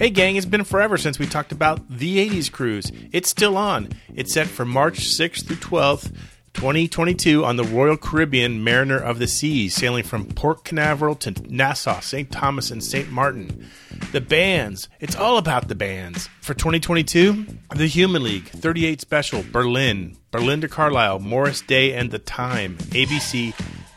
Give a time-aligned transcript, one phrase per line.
[0.00, 2.90] Hey, gang, it's been forever since we talked about the 80s cruise.
[3.12, 3.90] It's still on.
[4.14, 6.14] It's set for March 6th through 12th,
[6.54, 12.00] 2022, on the Royal Caribbean Mariner of the Seas, sailing from Port Canaveral to Nassau,
[12.00, 12.30] St.
[12.30, 13.10] Thomas, and St.
[13.10, 13.68] Martin.
[14.12, 14.88] The bands.
[15.00, 16.30] It's all about the bands.
[16.40, 17.46] For 2022,
[17.76, 23.52] The Human League, 38 Special, Berlin, Belinda Carlisle, Morris Day and the Time, ABC,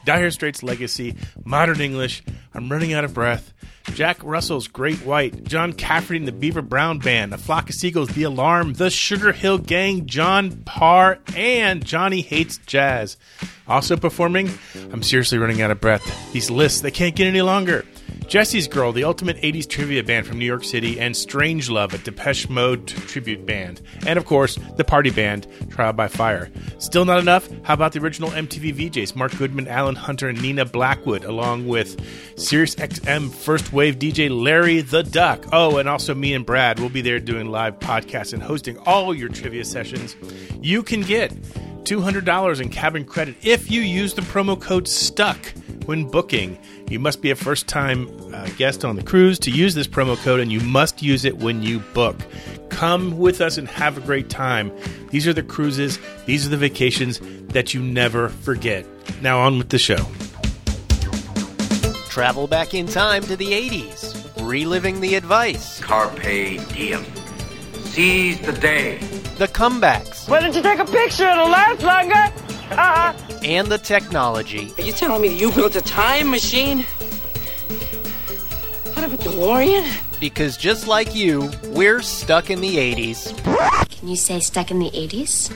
[0.05, 1.15] Dire Straits Legacy,
[1.45, 3.53] Modern English, I'm Running Out of Breath,
[3.93, 8.09] Jack Russell's Great White, John Cafferty and the Beaver Brown Band, A Flock of Seagulls,
[8.09, 13.17] The Alarm, The Sugar Hill Gang, John Parr, and Johnny Hates Jazz.
[13.67, 14.49] Also performing,
[14.91, 16.31] I'm seriously running out of breath.
[16.33, 17.85] These lists, they can't get any longer.
[18.27, 21.97] Jesse's Girl, the ultimate 80s trivia band from New York City, and Strange Love, a
[21.97, 23.81] Depeche Mode tribute band.
[24.07, 26.49] And of course, the party band, Trial by Fire.
[26.79, 27.49] Still not enough?
[27.63, 31.99] How about the original MTV VJs, Mark Goodman, Alan Hunter, and Nina Blackwood, along with
[32.37, 35.45] Sirius XM First Wave DJ Larry the Duck.
[35.51, 39.13] Oh, and also me and Brad will be there doing live podcasts and hosting all
[39.13, 40.15] your trivia sessions.
[40.61, 41.31] You can get
[41.83, 45.53] $200 in cabin credit if you use the promo code STUCK
[45.85, 46.57] when booking.
[46.93, 50.15] You must be a first time uh, guest on the cruise to use this promo
[50.15, 52.15] code, and you must use it when you book.
[52.69, 54.71] Come with us and have a great time.
[55.09, 58.85] These are the cruises, these are the vacations that you never forget.
[59.23, 60.05] Now, on with the show.
[62.11, 67.03] Travel back in time to the 80s, reliving the advice, Carpe diem.
[67.85, 68.99] Seize the day.
[69.39, 71.27] the comebacks, Why don't you take a picture?
[71.27, 72.13] It'll last longer.
[72.69, 73.32] Uh-huh.
[73.43, 74.73] And the technology.
[74.77, 76.79] Are you telling me that you built a time machine?
[78.95, 80.19] Out of a DeLorean?
[80.19, 83.35] Because just like you, we're stuck in the 80s.
[83.89, 85.51] Can you say stuck in the 80s?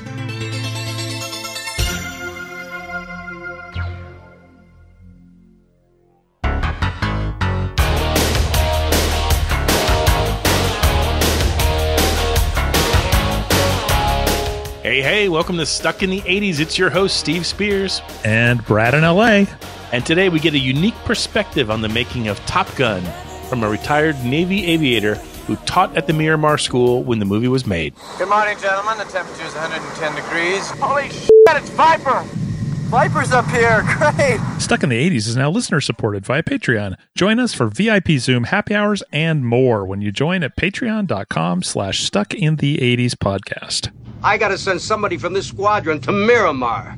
[14.87, 16.61] Hey, hey, welcome to Stuck in the 80s.
[16.61, 18.01] It's your host, Steve Spears.
[18.23, 19.43] and Brad in LA.
[19.91, 23.03] And today we get a unique perspective on the making of Top Gun
[23.49, 25.15] from a retired Navy aviator
[25.45, 27.95] who taught at the Miramar School when the movie was made.
[28.17, 28.97] Good morning, gentlemen.
[28.97, 30.69] The temperature is 110 degrees.
[30.79, 32.46] Holy shit, it's Viper!
[32.87, 33.83] Viper's up here.
[34.15, 34.39] Great.
[34.59, 36.95] Stuck in the 80s is now listener supported via Patreon.
[37.15, 42.03] Join us for VIP Zoom happy hours and more when you join at patreon.com slash
[42.03, 43.91] stuck in the 80s podcast.
[44.23, 46.97] I gotta send somebody from this squadron to Miramar.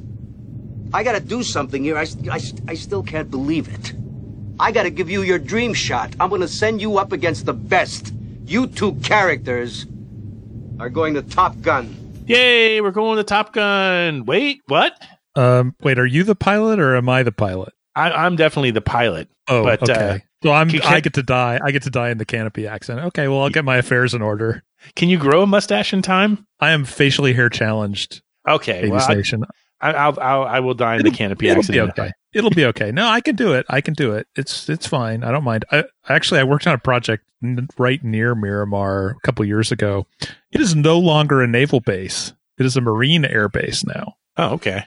[0.94, 1.98] I gotta do something here.
[1.98, 3.94] I, I, I still can't believe it.
[4.60, 6.16] I gotta give you your dream shot.
[6.20, 8.14] I'm gonna send you up against the best.
[8.46, 9.88] You two characters
[10.80, 11.96] are going to Top Gun.
[12.28, 14.26] Yay, we're going to Top Gun.
[14.26, 14.94] Wait, what?
[15.36, 17.74] Um, wait, are you the pilot or am I the pilot?
[17.96, 19.28] I, I'm definitely the pilot.
[19.48, 19.94] Oh, but, okay.
[20.10, 21.60] uh, so I'm can- I get to die.
[21.64, 23.00] I get to die in the canopy accent.
[23.00, 24.64] Okay, well I'll get my affairs in order.
[24.96, 26.46] Can you grow a mustache in time?
[26.60, 28.22] I am facially hair challenged.
[28.48, 29.44] Okay, 80s well, I, Nation.
[29.82, 31.96] I, I'll, I'll, I will die in the canopy It'll accident.
[31.96, 32.12] be okay.
[32.32, 32.92] It'll be okay.
[32.92, 33.66] No, I can do it.
[33.70, 34.28] I can do it.
[34.36, 35.24] It's it's fine.
[35.24, 35.66] I don't mind.
[35.72, 40.06] I actually I worked on a project n- right near Miramar a couple years ago.
[40.52, 42.34] It is no longer a naval base.
[42.58, 44.16] It is a Marine air base now.
[44.38, 44.84] Oh, okay.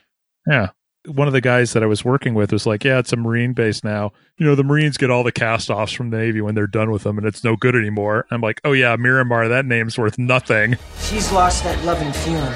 [0.47, 0.71] Yeah.
[1.07, 3.55] One of the guys that I was working with was like, "Yeah, it's a Marine
[3.55, 4.13] base now.
[4.39, 7.03] You know, the Marines get all the cast-offs from the Navy when they're done with
[7.03, 9.49] them, and it's no good anymore." I'm like, "Oh yeah, Miramar.
[9.49, 12.55] That name's worth nothing." She's lost that loving feeling.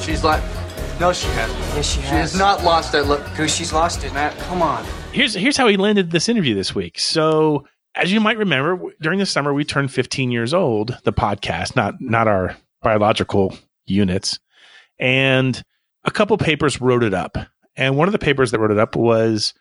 [0.00, 0.42] She's like.
[1.00, 1.58] No, she hasn't.
[1.58, 1.90] Yes, she has.
[1.92, 2.32] She has.
[2.32, 3.22] has not lost that look.
[3.24, 4.38] Because she's lost it, Matt.
[4.38, 4.84] Come on.
[5.12, 7.00] Here's here's how he landed this interview this week.
[7.00, 10.96] So, as you might remember, during the summer we turned 15 years old.
[11.02, 13.56] The podcast, not not our biological
[13.86, 14.38] units,
[15.00, 15.60] and
[16.04, 17.36] a couple papers wrote it up.
[17.76, 19.54] And one of the papers that wrote it up was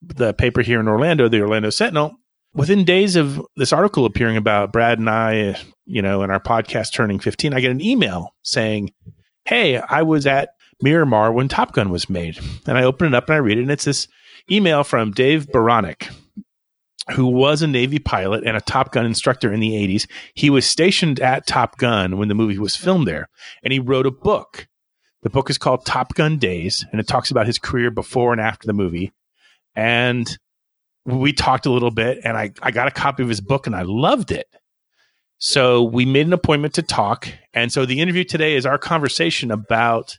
[0.00, 2.16] the paper here in Orlando, the Orlando Sentinel.
[2.54, 6.92] Within days of this article appearing about Brad and I, you know, and our podcast
[6.92, 8.92] turning 15, I get an email saying,
[9.44, 10.50] Hey, I was at
[10.80, 12.38] Miramar when Top Gun was made.
[12.66, 14.08] And I open it up and I read it, and it's this
[14.50, 16.12] email from Dave Baranek,
[17.12, 20.08] who was a Navy pilot and a Top Gun instructor in the 80s.
[20.34, 23.28] He was stationed at Top Gun when the movie was filmed there,
[23.62, 24.68] and he wrote a book.
[25.22, 28.40] The book is called Top Gun Days, and it talks about his career before and
[28.40, 29.12] after the movie.
[29.74, 30.38] And
[31.04, 33.74] we talked a little bit, and I, I got a copy of his book, and
[33.74, 34.46] I loved it.
[35.38, 37.28] So we made an appointment to talk.
[37.54, 40.18] And so the interview today is our conversation about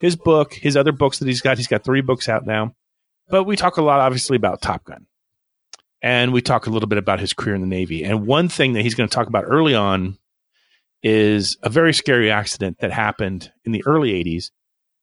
[0.00, 1.56] his book, his other books that he's got.
[1.56, 2.74] He's got three books out now.
[3.28, 5.06] But we talk a lot, obviously, about Top Gun.
[6.02, 8.04] And we talk a little bit about his career in the Navy.
[8.04, 10.18] And one thing that he's going to talk about early on
[11.02, 14.50] is a very scary accident that happened in the early 80s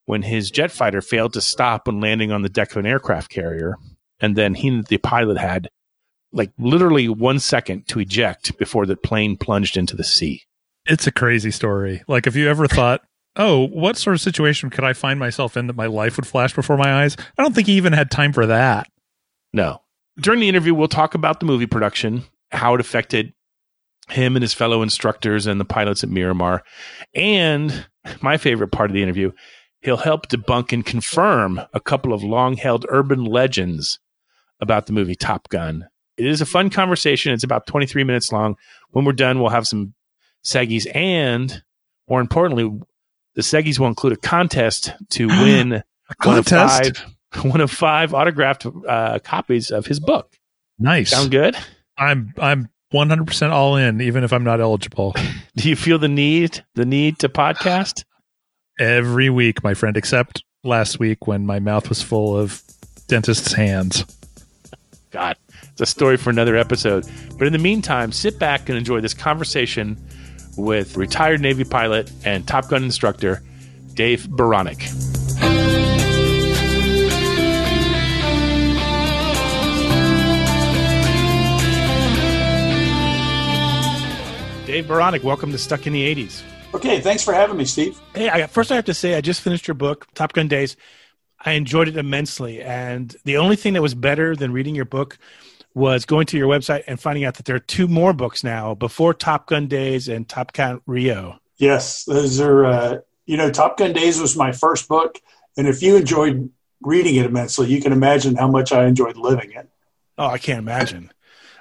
[0.06, 3.30] when his jet fighter failed to stop when landing on the deck of an aircraft
[3.30, 3.78] carrier.
[4.20, 5.70] And then he, the pilot, had
[6.32, 10.44] like literally one second to eject before the plane plunged into the sea.
[10.86, 12.04] It's a crazy story.
[12.08, 13.02] Like, if you ever thought,
[13.38, 16.54] oh, what sort of situation could I find myself in that my life would flash
[16.54, 17.16] before my eyes?
[17.38, 18.88] I don't think he even had time for that.
[19.54, 19.82] No.
[20.20, 23.34] During the interview, we'll talk about the movie production, how it affected
[24.10, 26.64] him and his fellow instructors and the pilots at Miramar.
[27.14, 27.86] And
[28.22, 29.32] my favorite part of the interview,
[29.82, 34.00] he'll help debunk and confirm a couple of long held urban legends
[34.60, 35.88] about the movie Top Gun.
[36.18, 37.34] It is a fun conversation.
[37.34, 38.56] It's about 23 minutes long.
[38.92, 39.94] When we're done, we'll have some
[40.44, 41.64] seggies and
[42.10, 42.70] more importantly,
[43.36, 45.84] the seggies will include a contest to win A
[46.24, 46.98] one of contest?
[47.32, 50.38] five, one of five autographed uh, copies of his book.
[50.78, 51.12] Nice.
[51.12, 51.56] Sound good?
[51.98, 55.16] I'm I'm 100% all in, even if I'm not eligible.
[55.56, 58.04] Do you feel the need the need to podcast?
[58.80, 62.62] Every week, my friend, except last week when my mouth was full of
[63.08, 64.06] dentist's hands.
[65.12, 65.38] God,
[65.72, 67.06] it's a story for another episode.
[67.38, 69.98] But in the meantime, sit back and enjoy this conversation
[70.58, 73.42] with retired Navy pilot and Top Gun instructor
[73.94, 75.23] Dave Baranek.
[84.74, 86.42] Dave Baranek, welcome to Stuck in the 80s.
[86.74, 88.02] Okay, thanks for having me, Steve.
[88.16, 90.76] Hey, I, first I have to say I just finished your book, Top Gun Days.
[91.40, 95.20] I enjoyed it immensely, and the only thing that was better than reading your book
[95.76, 98.74] was going to your website and finding out that there are two more books now
[98.74, 101.40] before Top Gun Days and Tomcat Rio.
[101.58, 102.98] Yes, those are, uh,
[103.28, 105.22] you know, Top Gun Days was my first book.
[105.56, 106.50] And if you enjoyed
[106.82, 109.70] reading it immensely, you can imagine how much I enjoyed living it.
[110.18, 111.12] Oh, I can't imagine.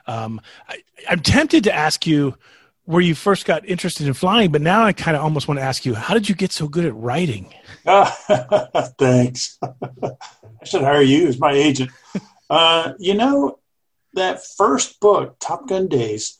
[0.07, 2.37] Um, I, I'm tempted to ask you
[2.85, 5.65] where you first got interested in flying, but now I kind of almost want to
[5.65, 7.53] ask you, how did you get so good at writing?
[8.99, 9.59] Thanks.
[9.63, 11.91] I should hire you as my agent.
[12.51, 13.59] Uh, you know,
[14.15, 16.39] that first book, Top Gun Days,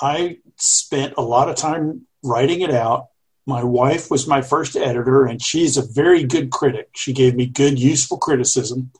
[0.00, 3.08] I spent a lot of time writing it out.
[3.46, 6.90] My wife was my first editor, and she's a very good critic.
[6.94, 8.90] She gave me good, useful criticism.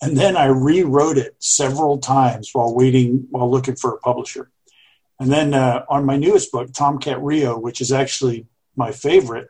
[0.00, 4.50] And then I rewrote it several times while waiting, while looking for a publisher.
[5.24, 9.48] And then uh, on my newest book, Tomcat Rio, which is actually my favorite,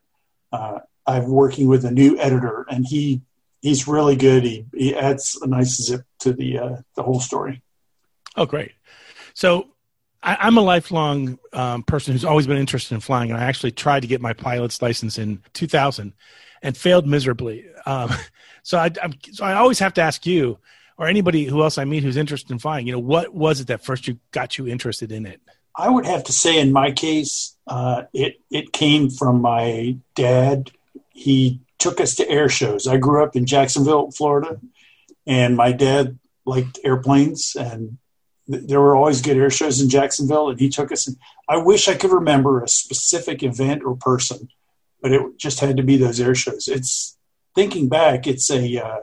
[0.52, 3.22] uh, I'm working with a new editor, and he
[3.60, 4.44] he's really good.
[4.44, 7.60] He he adds a nice zip to the uh, the whole story.
[8.36, 8.70] Oh, great.
[9.34, 9.66] So
[10.22, 13.72] I, I'm a lifelong um, person who's always been interested in flying, and I actually
[13.72, 16.12] tried to get my pilot's license in 2000
[16.62, 17.66] and failed miserably.
[17.84, 18.12] Um,
[18.62, 20.56] so I, I'm, so I always have to ask you
[20.98, 23.66] or anybody who else I meet who's interested in flying, you know, what was it
[23.66, 25.40] that first you got you interested in it?
[25.76, 30.70] I would have to say, in my case, uh, it it came from my dad.
[31.10, 32.86] He took us to air shows.
[32.86, 34.60] I grew up in Jacksonville, Florida,
[35.26, 37.98] and my dad liked airplanes, and
[38.50, 40.50] th- there were always good air shows in Jacksonville.
[40.50, 41.08] And he took us.
[41.08, 41.16] And
[41.48, 44.48] I wish I could remember a specific event or person,
[45.02, 46.68] but it just had to be those air shows.
[46.68, 47.16] It's
[47.54, 49.00] thinking back, it's a uh,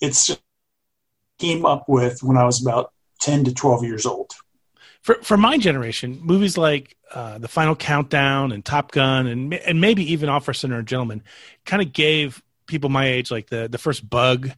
[0.00, 0.36] it's
[1.38, 4.32] came up with when I was about ten to twelve years old.
[5.02, 9.80] For for my generation, movies like uh, The Final Countdown and Top Gun and and
[9.80, 11.22] maybe even Officer and Gentleman
[11.66, 14.50] kind of gave people my age like the the first bug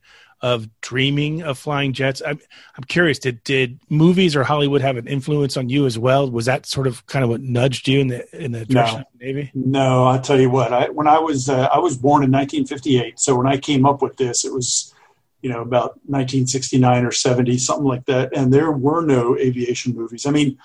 [0.43, 2.21] of dreaming of flying jets.
[2.25, 2.39] I'm
[2.77, 6.31] I'm curious did did movies or Hollywood have an influence on you as well?
[6.31, 9.01] Was that sort of kind of what nudged you in the in the direction No.
[9.01, 9.51] of the Navy?
[9.55, 10.75] No, I'll tell you what.
[10.75, 14.03] I when I was uh, I was born in 1958, so when I came up
[14.03, 14.94] with this, it was
[15.45, 20.25] you know about 1969 or 70, something like that, and there were no aviation movies.
[20.25, 20.57] I mean,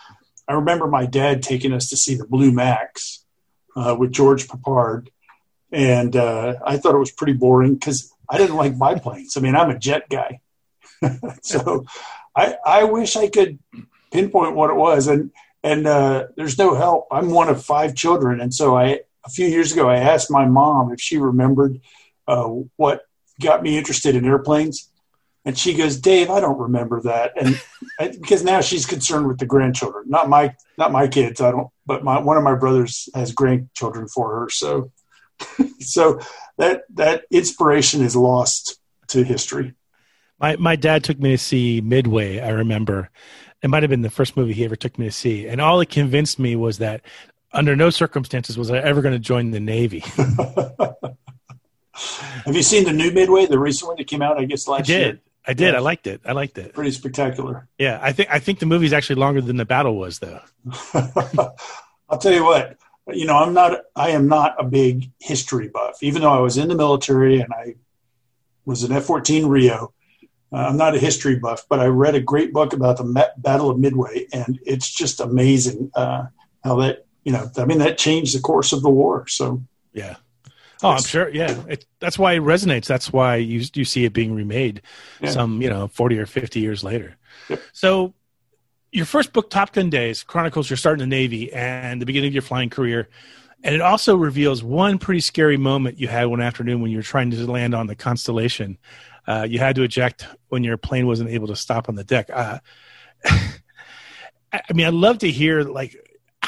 [0.47, 3.25] I remember my dad taking us to see the Blue Max
[3.75, 5.09] uh, with George Peppard,
[5.69, 9.35] and uh, I thought it was pretty boring because I didn't like biplanes.
[9.35, 10.39] I mean, I'm a jet guy,
[11.41, 11.85] so
[12.33, 13.59] I I wish I could
[14.13, 15.31] pinpoint what it was, and
[15.61, 17.09] and uh, there's no help.
[17.11, 20.45] I'm one of five children, and so I a few years ago I asked my
[20.45, 21.81] mom if she remembered
[22.29, 23.08] uh, what
[23.41, 24.89] got me interested in airplanes,
[25.45, 27.61] and she goes, "Dave, I don't remember that," and
[27.99, 31.41] and- because now she's concerned with the grandchildren, not my not my kids.
[31.41, 34.91] I don't, but my one of my brothers has grandchildren for her, so
[35.79, 36.19] so
[36.57, 39.73] that that inspiration is lost to history.
[40.39, 42.39] My my dad took me to see Midway.
[42.39, 43.09] I remember
[43.61, 45.81] it might have been the first movie he ever took me to see, and all
[45.81, 47.01] it convinced me was that
[47.51, 50.03] under no circumstances was I ever going to join the Navy.
[52.45, 54.37] Have you seen the new Midway, the recent one that came out?
[54.37, 54.99] I guess I last did.
[54.99, 55.19] year.
[55.45, 55.73] I did.
[55.73, 55.77] Yeah.
[55.77, 56.21] I liked it.
[56.25, 56.73] I liked it.
[56.73, 57.67] Pretty spectacular.
[57.77, 60.41] Yeah, I think I think the movie's actually longer than the battle was, though.
[62.09, 62.77] I'll tell you what.
[63.07, 63.81] You know, I'm not.
[63.95, 67.51] I am not a big history buff, even though I was in the military and
[67.51, 67.75] I
[68.65, 69.93] was an F-14 Rio.
[70.51, 73.69] Uh, I'm not a history buff, but I read a great book about the Battle
[73.69, 76.25] of Midway, and it's just amazing uh,
[76.63, 77.49] how that you know.
[77.57, 79.27] I mean, that changed the course of the war.
[79.27, 79.63] So
[79.93, 80.17] yeah.
[80.81, 81.29] Oh, I'm sure.
[81.29, 82.85] Yeah, it, that's why it resonates.
[82.85, 84.81] That's why you you see it being remade
[85.19, 85.29] yeah.
[85.29, 87.17] some you know 40 or 50 years later.
[87.49, 87.61] Yep.
[87.73, 88.13] So,
[88.91, 92.29] your first book, Top Gun Days, chronicles your start in the Navy and the beginning
[92.29, 93.09] of your flying career,
[93.63, 97.03] and it also reveals one pretty scary moment you had one afternoon when you were
[97.03, 98.77] trying to land on the Constellation.
[99.27, 102.29] Uh, you had to eject when your plane wasn't able to stop on the deck.
[102.31, 102.59] Uh,
[103.25, 105.95] I mean, I'd love to hear like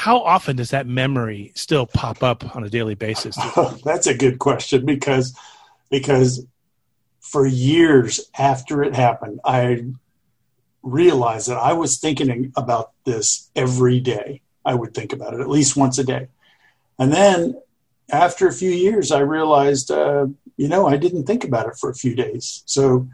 [0.02, 3.38] how often does that memory still pop up on a daily basis?
[3.84, 5.32] That's a good question because
[5.92, 6.44] because
[7.20, 9.84] for years after it happened, I
[10.82, 14.40] realized that I was thinking about this every day.
[14.64, 16.26] I would think about it at least once a day.
[16.98, 17.62] And then
[18.10, 21.90] after a few years, I realized, uh, you know, I didn't think about it for
[21.90, 22.64] a few days.
[22.66, 23.08] So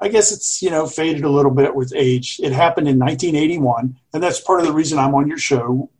[0.00, 2.38] I guess it's, you know, faded a little bit with age.
[2.40, 3.98] It happened in 1981.
[4.14, 5.90] And that's part of the reason I'm on your show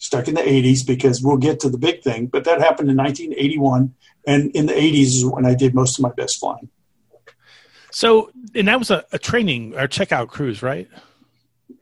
[0.00, 2.26] stuck in the 80s because we'll get to the big thing.
[2.26, 3.94] But that happened in 1981.
[4.26, 6.68] And in the 80s is when I did most of my best flying.
[7.92, 10.88] So, and that was a, a training or checkout cruise, right?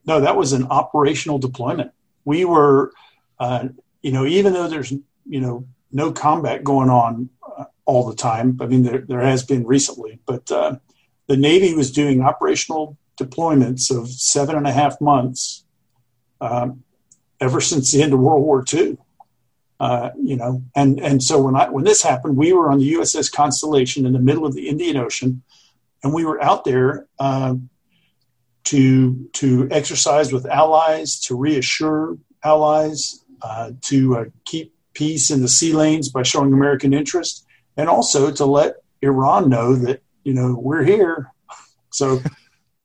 [0.05, 1.93] No, that was an operational deployment.
[2.25, 2.93] We were,
[3.39, 3.69] uh,
[4.03, 8.59] you know, even though there's, you know, no combat going on uh, all the time.
[8.61, 10.77] I mean, there, there has been recently, but uh,
[11.29, 15.65] the Navy was doing operational deployments of seven and a half months
[16.41, 16.83] um,
[17.41, 18.99] ever since the end of World War II.
[19.81, 22.95] Uh, you know, and and so when I when this happened, we were on the
[22.95, 25.43] USS Constellation in the middle of the Indian Ocean,
[26.03, 27.55] and we were out there uh,
[28.65, 35.49] to to exercise with allies, to reassure allies, uh, to uh, keep peace in the
[35.49, 40.59] sea lanes by showing American interest, and also to let Iran know that you know
[40.61, 41.33] we're here.
[41.91, 42.21] So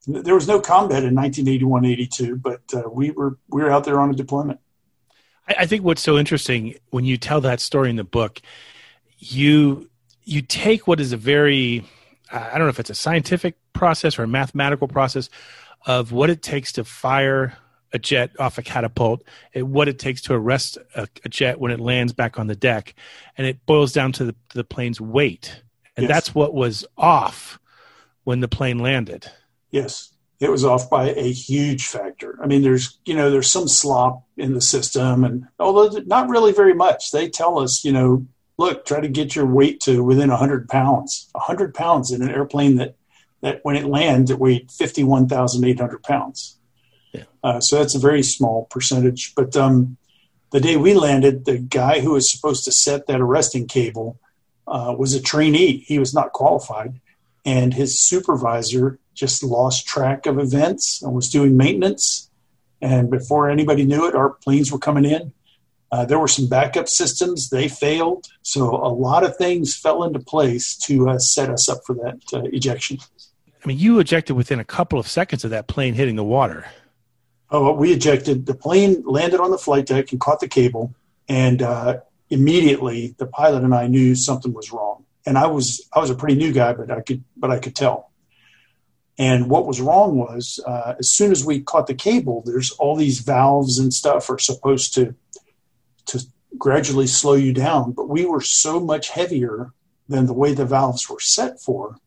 [0.07, 4.10] there was no combat in 1981-82, but uh, we were we were out there on
[4.10, 4.60] a deployment.
[5.48, 8.41] I, I think what's so interesting when you tell that story in the book,
[9.19, 9.89] you
[10.24, 11.86] you take what is a very
[12.31, 15.29] I don't know if it's a scientific process or a mathematical process
[15.86, 17.57] of what it takes to fire
[17.93, 21.72] a jet off a catapult, and what it takes to arrest a, a, jet when
[21.72, 22.95] it lands back on the deck,
[23.38, 25.62] and it boils down to the, the plane's weight,
[25.95, 26.10] and yes.
[26.12, 27.60] that's what was off
[28.24, 29.29] when the plane landed.
[29.74, 32.38] Yes, it was off by a huge factor.
[32.42, 36.53] I mean, there's you know there's some slop in the system, and although not really
[36.53, 38.27] very much, they tell us you know
[38.58, 41.27] look try to get your weight to within 100 pounds.
[41.32, 42.96] 100 pounds in an airplane that
[43.42, 46.60] that when it lands it weighed 51,800 pounds.
[47.12, 47.24] Yeah.
[47.44, 49.34] Uh, so that's a very small percentage.
[49.36, 49.98] But um,
[50.51, 54.20] the day we landed, the guy who was supposed to set that arresting cable
[54.68, 55.77] uh, was a trainee.
[55.77, 57.01] He was not qualified,
[57.44, 62.29] and his supervisor just lost track of events and was doing maintenance.
[62.82, 65.34] And before anybody knew it, our planes were coming in.
[65.91, 68.25] Uh, there were some backup systems, they failed.
[68.41, 72.20] So a lot of things fell into place to uh, set us up for that
[72.34, 72.98] uh, ejection.
[73.63, 76.65] I mean, you ejected within a couple of seconds of that plane hitting the water.
[77.51, 78.48] Oh, we ejected.
[78.48, 80.96] The plane landed on the flight deck and caught the cable.
[81.29, 85.05] And uh, immediately the pilot and I knew something was wrong.
[85.25, 87.75] And I was I was a pretty new guy, but I could but I could
[87.75, 88.10] tell.
[89.17, 92.96] And what was wrong was, uh, as soon as we caught the cable, there's all
[92.96, 95.15] these valves and stuff are supposed to
[96.05, 96.20] to
[96.58, 97.91] gradually slow you down.
[97.91, 99.72] But we were so much heavier
[100.10, 101.98] than the way the valves were set for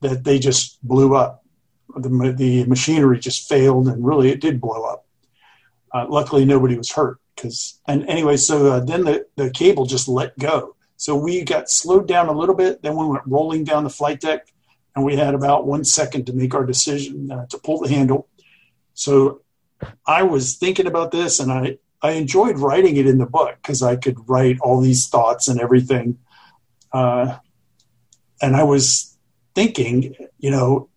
[0.00, 1.42] that they just blew up.
[1.96, 5.06] The, the machinery just failed, and really it did blow up.
[5.92, 7.18] Uh, luckily, nobody was hurt.
[7.34, 10.76] Because and anyway, so uh, then the, the cable just let go.
[10.98, 12.82] So we got slowed down a little bit.
[12.82, 14.52] Then we went rolling down the flight deck
[14.96, 18.28] and we had about one second to make our decision uh, to pull the handle.
[18.94, 19.42] So
[20.06, 23.82] I was thinking about this, and I I enjoyed writing it in the book because
[23.82, 26.18] I could write all these thoughts and everything.
[26.92, 27.36] Uh,
[28.40, 29.16] and I was
[29.54, 30.88] thinking, you know,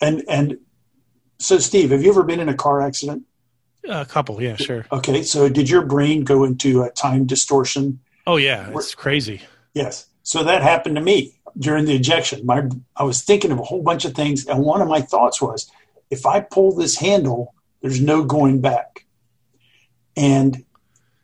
[0.00, 0.58] and and
[1.38, 3.24] so Steve, have you ever been in a car accident?
[3.86, 4.86] A couple, yeah, sure.
[4.92, 8.00] Okay, so did your brain go into a time distortion?
[8.26, 9.42] Oh yeah, it's crazy.
[9.74, 10.06] Yes.
[10.22, 12.44] So that happened to me during the ejection.
[12.46, 15.40] My I was thinking of a whole bunch of things, and one of my thoughts
[15.40, 15.70] was,
[16.10, 19.06] if I pull this handle, there's no going back.
[20.16, 20.64] And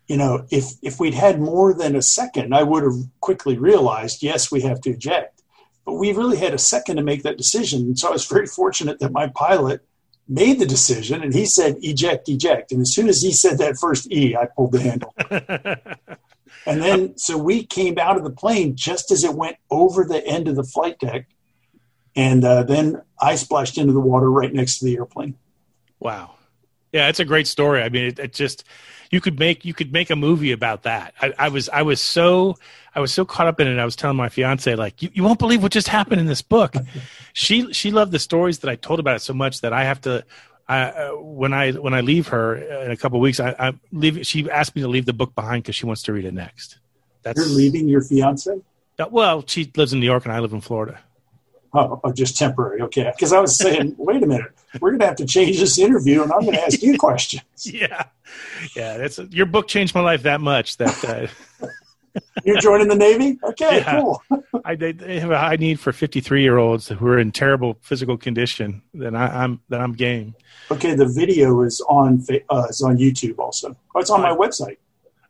[0.07, 4.23] you know, if if we'd had more than a second, I would have quickly realized,
[4.23, 5.43] yes, we have to eject.
[5.85, 7.81] But we really had a second to make that decision.
[7.83, 9.87] And so I was very fortunate that my pilot
[10.29, 12.73] made the decision and he said eject, eject.
[12.73, 15.15] And as soon as he said that first E, I pulled the handle.
[16.69, 20.25] And then, so we came out of the plane just as it went over the
[20.27, 21.27] end of the flight deck.
[22.15, 25.35] and uh, then I splashed into the water right next to the airplane.
[25.99, 26.35] Wow.
[26.93, 27.83] Yeah, it's a great story.
[27.83, 28.65] I mean, it, it just
[29.11, 31.15] you could make you could make a movie about that.
[31.21, 32.57] I, I, was I was so
[32.95, 33.79] I was so caught up in it.
[33.79, 36.43] I was telling my fiance like, you, you won't believe what just happened in this
[36.43, 36.75] book.
[37.33, 40.01] she she loved the stories that I told about it so much that I have
[40.03, 40.25] to.
[40.69, 44.27] I, uh, when I when I leave her in a couple weeks, I, I leave.
[44.27, 46.79] She asked me to leave the book behind because she wants to read it next.
[47.23, 48.61] That's You're leaving your fiance.
[48.99, 50.99] Uh, well, she lives in New York and I live in Florida.
[51.73, 52.83] Oh, oh just temporary.
[52.83, 53.11] Okay.
[53.15, 56.23] Because I was saying, wait a minute, we're going to have to change this interview,
[56.23, 57.43] and I'm going to ask you questions.
[57.65, 58.05] yeah,
[58.77, 58.99] yeah.
[58.99, 61.05] That's your book changed my life that much that.
[61.63, 61.67] Uh,
[62.45, 63.39] You're joining the Navy?
[63.43, 64.01] Okay, yeah.
[64.01, 64.23] cool.
[64.65, 68.17] I they have a high need for 53 year olds who are in terrible physical
[68.17, 68.83] condition.
[68.95, 70.35] Then I, am then I'm game.
[70.71, 73.77] Okay, the video is on uh, is on YouTube also.
[73.95, 74.77] Oh, it's on my website.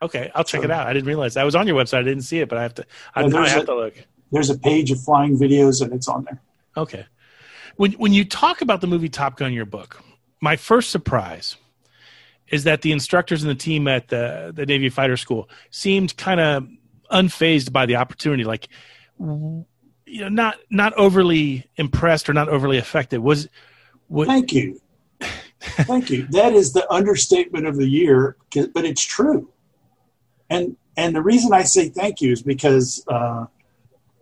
[0.01, 0.87] Okay, I'll check so, it out.
[0.87, 1.99] I didn't realize that was on your website.
[1.99, 2.87] I didn't see it, but I have to.
[3.15, 3.95] I, I have a, to look.
[4.31, 6.41] There's a page of flying videos, and it's on there.
[6.77, 7.07] Okay.
[7.77, 10.03] When when you talk about the movie Top Gun in your book,
[10.41, 11.57] my first surprise
[12.49, 16.41] is that the instructors and the team at the the Navy Fighter School seemed kind
[16.41, 16.67] of
[17.11, 18.69] unfazed by the opportunity, like
[19.19, 23.21] you know, not not overly impressed or not overly affected.
[23.21, 23.49] Was,
[24.25, 24.81] thank you,
[25.61, 26.27] thank you.
[26.31, 29.51] That is the understatement of the year, but it's true.
[30.51, 33.47] And and the reason I say thank you is because uh,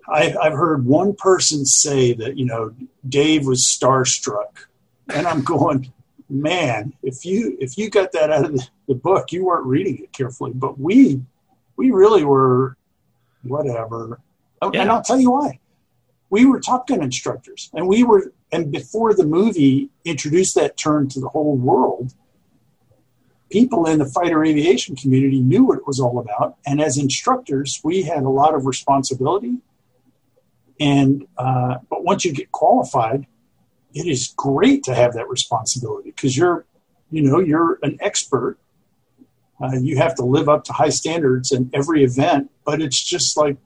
[0.08, 2.74] I, I've heard one person say that you know
[3.08, 4.66] Dave was starstruck,
[5.08, 5.92] and I'm going,
[6.28, 10.12] man, if you if you got that out of the book, you weren't reading it
[10.12, 10.52] carefully.
[10.54, 11.22] But we
[11.76, 12.75] we really were
[13.48, 14.20] whatever.
[14.62, 14.82] Yeah.
[14.82, 15.60] And I'll tell you why.
[16.30, 21.08] We were Top Gun instructors, and we were, and before the movie introduced that term
[21.10, 22.14] to the whole world,
[23.50, 26.56] people in the fighter aviation community knew what it was all about.
[26.66, 29.58] And as instructors, we had a lot of responsibility.
[30.80, 33.26] And uh, but once you get qualified,
[33.94, 36.66] it is great to have that responsibility because you're,
[37.10, 38.58] you know, you're an expert.
[39.60, 43.36] Uh, you have to live up to high standards in every event, but it's just
[43.36, 43.56] like,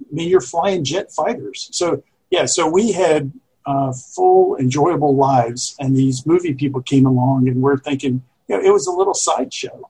[0.00, 1.68] I mean, you're flying jet fighters.
[1.72, 3.32] So yeah, so we had
[3.66, 8.62] uh, full, enjoyable lives, and these movie people came along, and we're thinking, you know,
[8.62, 9.88] it was a little sideshow.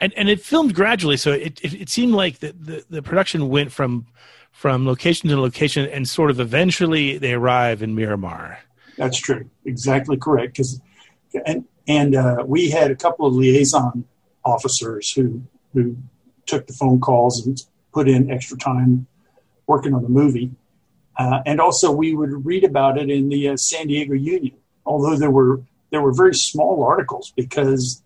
[0.00, 3.48] And and it filmed gradually, so it it, it seemed like the, the the production
[3.48, 4.06] went from
[4.52, 8.58] from location to location, and sort of eventually they arrive in Miramar.
[8.96, 9.50] That's true.
[9.64, 10.52] Exactly correct.
[10.52, 10.80] Because
[11.46, 14.04] and and uh, we had a couple of liaison
[14.44, 15.42] officers who
[15.74, 15.96] who
[16.46, 19.06] took the phone calls and put in extra time
[19.66, 20.50] working on the movie.
[21.16, 25.16] Uh, and also, we would read about it in the uh, San Diego Union, although
[25.16, 28.02] there were there were very small articles because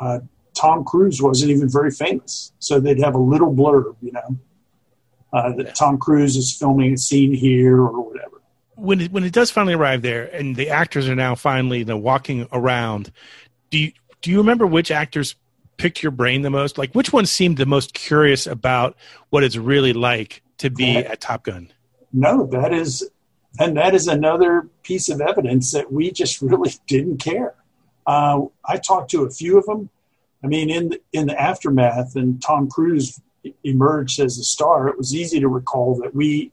[0.00, 0.20] uh,
[0.54, 4.36] Tom Cruise wasn't even very famous, so they'd have a little blurb, you know,
[5.32, 8.42] uh, that Tom Cruise is filming a scene here or whatever.
[8.74, 11.84] When it, when it does finally arrive there, and the actors are now finally you
[11.84, 13.10] know, walking around,
[13.70, 13.92] do you
[14.28, 15.36] do you remember which actors
[15.78, 16.76] picked your brain the most?
[16.76, 18.94] Like, which one seemed the most curious about
[19.30, 21.72] what it's really like to be at Top Gun?
[22.12, 23.08] No, that is,
[23.58, 27.54] and that is another piece of evidence that we just really didn't care.
[28.06, 29.88] Uh, I talked to a few of them.
[30.44, 33.22] I mean, in the, in the aftermath, and Tom Cruise
[33.64, 36.52] emerged as a star, it was easy to recall that we,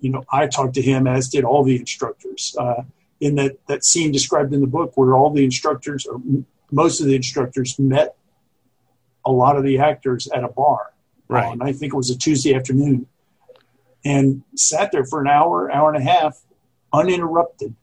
[0.00, 2.56] you know, I talked to him as did all the instructors.
[2.58, 2.84] Uh,
[3.20, 6.18] in that, that scene described in the book where all the instructors, or
[6.70, 8.16] most of the instructors, met
[9.24, 10.92] a lot of the actors at a bar.
[11.26, 11.52] Right.
[11.52, 13.06] and I think it was a Tuesday afternoon,
[14.04, 16.38] and sat there for an hour, hour and a half,
[16.92, 17.74] uninterrupted.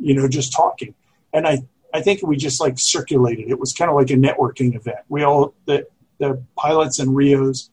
[0.00, 0.94] You know, just talking.
[1.32, 1.62] And I,
[1.94, 3.48] I think we just like circulated.
[3.48, 4.98] It was kind of like a networking event.
[5.08, 5.86] We all the
[6.18, 7.70] the pilots and Rios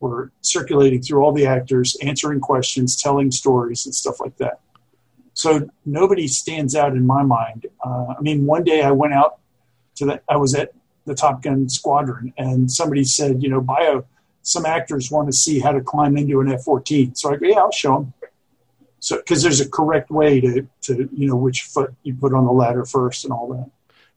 [0.00, 4.60] were circulating through all the actors, answering questions, telling stories, and stuff like that.
[5.34, 7.66] So nobody stands out in my mind.
[7.84, 9.38] Uh, I mean, one day I went out
[9.96, 10.72] to the, I was at
[11.04, 14.04] the Top Gun squadron, and somebody said, you know, bio,
[14.42, 17.14] some actors want to see how to climb into an F 14.
[17.14, 18.12] So I go, yeah, I'll show them.
[19.00, 22.44] So, because there's a correct way to, to, you know, which foot you put on
[22.44, 23.70] the ladder first and all that.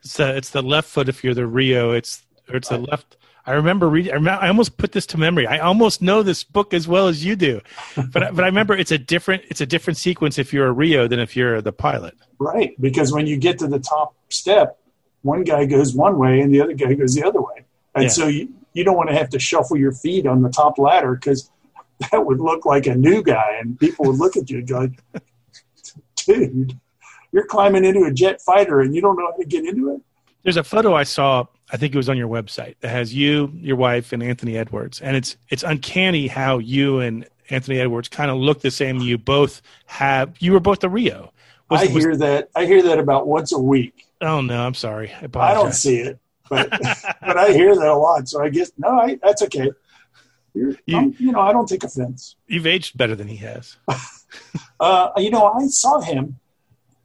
[0.04, 1.92] It's the, it's the left foot if you're the Rio.
[1.92, 3.18] It's, or it's the left
[3.50, 4.28] I remember reading.
[4.28, 5.48] I almost put this to memory.
[5.48, 7.62] I almost know this book as well as you do,
[7.96, 11.08] but but I remember it's a different it's a different sequence if you're a Rio
[11.08, 12.16] than if you're the pilot.
[12.38, 14.78] Right, because when you get to the top step,
[15.22, 18.10] one guy goes one way and the other guy goes the other way, and yeah.
[18.10, 21.16] so you you don't want to have to shuffle your feet on the top ladder
[21.16, 21.50] because
[22.12, 24.90] that would look like a new guy, and people would look at you and go,
[26.16, 26.80] "Dude,
[27.32, 30.02] you're climbing into a jet fighter and you don't know how to get into it."
[30.44, 33.52] There's a photo I saw I think it was on your website that has you,
[33.56, 38.32] your wife, and Anthony Edwards, and it's it's uncanny how you and Anthony Edwards kind
[38.32, 38.98] of look the same.
[38.98, 40.36] You both have.
[40.40, 41.32] You were both the Rio.
[41.70, 42.50] Was, I hear was, that.
[42.56, 44.08] I hear that about once a week.
[44.22, 45.12] Oh no, I'm sorry.
[45.12, 48.28] I, I don't see it, but but I hear that a lot.
[48.28, 49.72] So I guess no, I, that's okay.
[50.54, 52.36] You, you, know, I don't take offense.
[52.48, 53.78] You've aged better than he has.
[54.80, 56.40] uh, you know, I saw him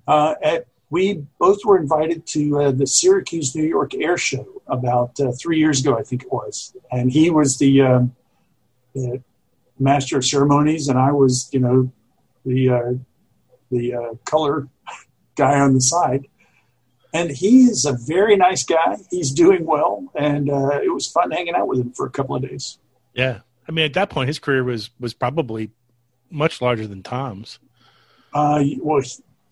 [0.07, 0.67] uh, at.
[0.91, 5.59] We both were invited to uh, the Syracuse, New York Air Show about uh, three
[5.59, 8.15] years ago, I think it was, and he was the, um,
[8.95, 9.21] the
[9.79, 11.91] master of ceremonies, and I was, you know,
[12.45, 12.93] the uh,
[13.73, 14.69] the uh, color
[15.37, 16.27] guy on the side.
[17.15, 18.99] And he is a very nice guy.
[19.11, 22.35] He's doing well, and uh, it was fun hanging out with him for a couple
[22.35, 22.79] of days.
[23.15, 25.71] Yeah, I mean, at that point, his career was was probably
[26.31, 27.61] much larger than Tom's.
[28.35, 29.01] Uh, well,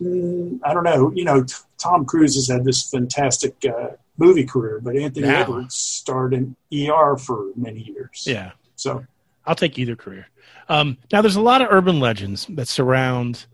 [0.00, 1.12] mm, I don't know.
[1.14, 1.46] You know,
[1.78, 5.28] Tom Cruise has had this fantastic uh, movie career, but Anthony.
[5.28, 8.24] Edwards starred in ER for many years.
[8.26, 8.52] Yeah.
[8.76, 9.04] So
[9.46, 10.28] I'll take either career.
[10.68, 13.46] Um, now, there's a lot of urban legends that surround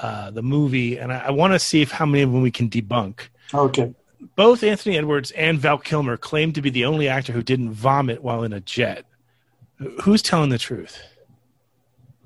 [0.00, 2.50] uh, the movie, and I, I want to see if how many of them we
[2.50, 3.28] can debunk.
[3.52, 3.94] Okay.
[4.34, 8.22] Both Anthony Edwards and Val Kilmer claim to be the only actor who didn't vomit
[8.22, 9.04] while in a jet.
[10.02, 10.98] Who's telling the truth?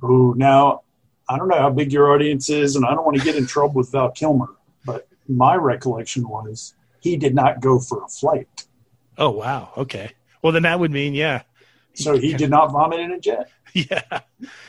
[0.02, 0.82] Ooh, now
[1.28, 3.46] I don't know how big your audience is, and I don't want to get in
[3.46, 4.48] trouble with Val Kilmer,
[4.84, 8.66] but my recollection was he did not go for a flight.
[9.18, 10.12] Oh wow, okay.
[10.42, 11.42] Well, then that would mean yeah.
[11.94, 13.48] So he did not vomit in a jet.
[13.72, 14.02] Yeah.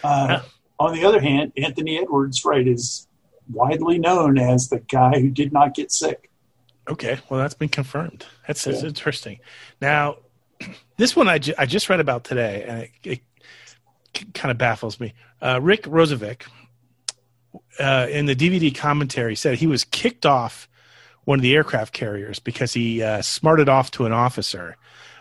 [0.03, 0.41] Uh,
[0.81, 3.07] on the other hand, Anthony Edwards, right, is
[3.51, 6.29] widely known as the guy who did not get sick.
[6.89, 8.25] Okay, well, that's been confirmed.
[8.47, 8.87] That's, that's yeah.
[8.87, 9.39] interesting.
[9.79, 10.17] Now,
[10.97, 13.21] this one I, ju- I just read about today, and it,
[14.15, 15.13] it kind of baffles me.
[15.39, 16.43] Uh, Rick Rossovich,
[17.79, 20.67] uh, in the DVD commentary, said he was kicked off
[21.25, 24.77] one of the aircraft carriers because he uh, smarted off to an officer.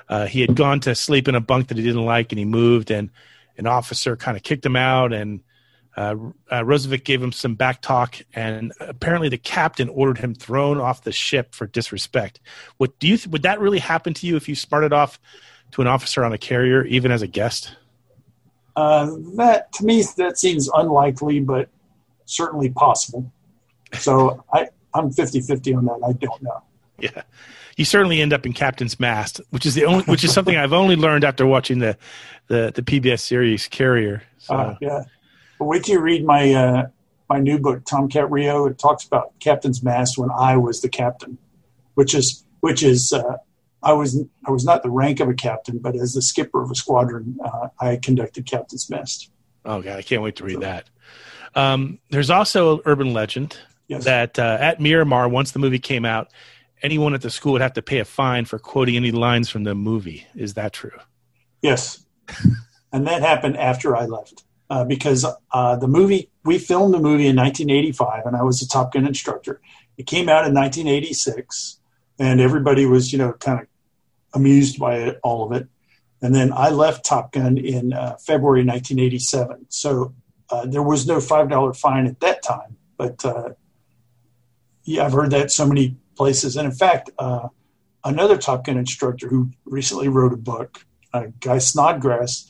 [0.08, 2.46] Uh, he had gone to sleep in a bunk that he didn't like, and he
[2.46, 3.10] moved, and
[3.58, 5.42] an officer kind of kicked him out, and
[5.96, 6.14] uh,
[6.50, 11.02] uh, Rossovich gave him some back talk, and apparently the captain ordered him thrown off
[11.02, 12.40] the ship for disrespect.
[12.76, 15.18] What do you th- would that really happen to you if you smarted off
[15.72, 17.76] to an officer on a carrier, even as a guest?
[18.76, 21.68] Uh, that to me that seems unlikely, but
[22.24, 23.30] certainly possible.
[23.94, 26.00] So I I'm 50-50 on that.
[26.06, 26.62] I don't know.
[26.98, 27.22] Yeah,
[27.76, 30.72] you certainly end up in captain's mast, which is the only which is something I've
[30.72, 31.96] only learned after watching the
[32.46, 34.22] the, the PBS series Carrier.
[34.38, 34.54] So.
[34.54, 35.02] Uh, yeah,
[35.60, 36.88] but wait till you read my uh,
[37.28, 38.66] my new book, Tomcat Rio.
[38.66, 41.36] It talks about captain's mast when I was the captain,
[41.94, 43.36] which is which is uh,
[43.82, 46.70] I was I was not the rank of a captain, but as the skipper of
[46.70, 49.30] a squadron, uh, I conducted captain's mast.
[49.66, 50.88] Oh god, I can't wait to read that.
[51.54, 54.04] Um, there's also an urban legend yes.
[54.04, 56.32] that uh, at Miramar, once the movie came out,
[56.80, 59.64] anyone at the school would have to pay a fine for quoting any lines from
[59.64, 60.26] the movie.
[60.34, 60.98] Is that true?
[61.60, 62.02] Yes,
[62.92, 67.26] and that happened after I left uh, because uh, the movie we filmed the movie
[67.26, 69.60] in 1985, and I was a Top Gun instructor.
[69.98, 71.80] It came out in 1986,
[72.18, 73.66] and everybody was you know kind of
[74.32, 75.68] amused by it, all of it.
[76.22, 80.14] And then I left Top Gun in uh, February 1987, so
[80.50, 82.76] uh, there was no five dollar fine at that time.
[82.96, 83.50] But uh,
[84.84, 87.48] yeah, I've heard that so many places, and in fact, uh,
[88.04, 90.86] another Top Gun instructor who recently wrote a book,
[91.40, 92.48] Guy Snodgrass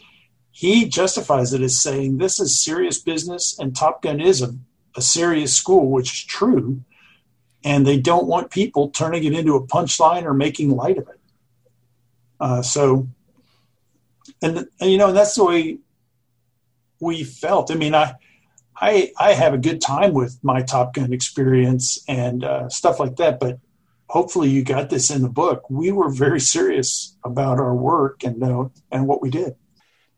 [0.52, 4.54] he justifies it as saying this is serious business and Top Gun is a,
[4.96, 6.82] a serious school, which is true.
[7.62, 11.20] And they don't want people turning it into a punchline or making light of it.
[12.40, 13.06] Uh, so,
[14.42, 15.78] and, and, you know, and that's the way
[17.00, 17.70] we felt.
[17.70, 18.14] I mean, I,
[18.80, 23.16] I, I have a good time with my Top Gun experience and uh, stuff like
[23.16, 23.58] that, but
[24.08, 25.68] hopefully you got this in the book.
[25.68, 29.54] We were very serious about our work and uh, and what we did.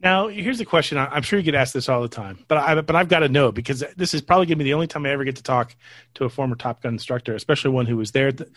[0.03, 0.99] Now, here's the question.
[0.99, 3.29] I'm sure you get asked this all the time, but I but I've got to
[3.29, 5.45] know because this is probably going to be the only time I ever get to
[5.45, 5.77] talk
[6.15, 8.51] to a former Top Gun instructor, especially one who was there at the,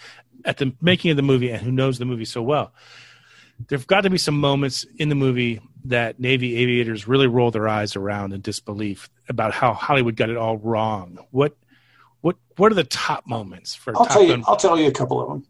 [0.43, 2.73] at the making of the movie and who knows the movie so well.
[3.67, 7.67] There've got to be some moments in the movie that Navy aviators really roll their
[7.67, 11.19] eyes around in disbelief about how Hollywood got it all wrong.
[11.29, 11.55] What
[12.21, 13.95] what what are the top moments for?
[13.95, 14.29] I'll Top tell you.
[14.29, 14.43] Gun?
[14.47, 15.45] I'll tell you a couple of them.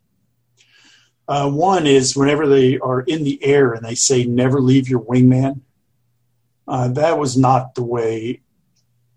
[1.28, 5.00] Uh, one is whenever they are in the air and they say "Never leave your
[5.00, 5.62] wingman."
[6.68, 8.42] Uh, that was not the way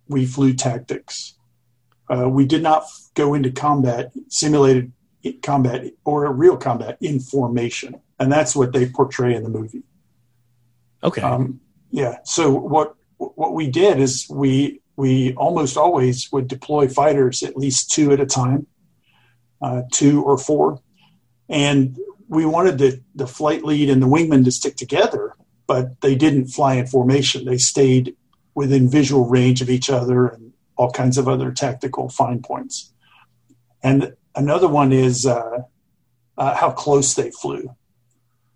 [0.08, 1.34] we flew tactics.
[2.10, 2.84] Uh, we did not
[3.14, 4.92] go into combat, simulated
[5.42, 9.82] combat, or real combat in formation, and that's what they portray in the movie.
[11.02, 11.22] Okay.
[11.22, 12.18] Um, yeah.
[12.24, 17.90] So what what we did is we we almost always would deploy fighters at least
[17.90, 18.66] two at a time,
[19.60, 20.80] uh, two or four,
[21.48, 21.96] and
[22.28, 25.34] we wanted the the flight lead and the wingman to stick together
[25.68, 27.44] but they didn't fly in formation.
[27.44, 28.16] They stayed
[28.54, 32.92] within visual range of each other and all kinds of other tactical fine points.
[33.82, 35.60] And another one is uh,
[36.36, 37.76] uh, how close they flew.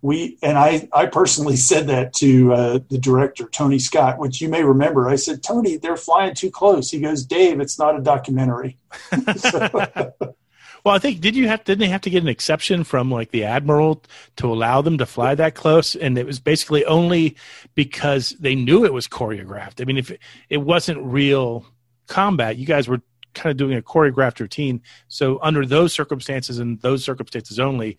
[0.01, 4.49] We and I, I personally said that to uh, the director Tony Scott, which you
[4.49, 5.07] may remember.
[5.07, 6.89] I said, Tony, they're flying too close.
[6.89, 8.77] He goes, Dave, it's not a documentary.
[10.83, 13.31] Well, I think did you have didn't they have to get an exception from like
[13.31, 14.03] the admiral
[14.35, 15.95] to allow them to fly that close?
[15.95, 17.37] And it was basically only
[17.73, 19.81] because they knew it was choreographed.
[19.81, 20.19] I mean, if it,
[20.49, 21.65] it wasn't real
[22.07, 23.01] combat, you guys were
[23.33, 24.81] kind of doing a choreographed routine.
[25.07, 27.97] So under those circumstances and those circumstances only,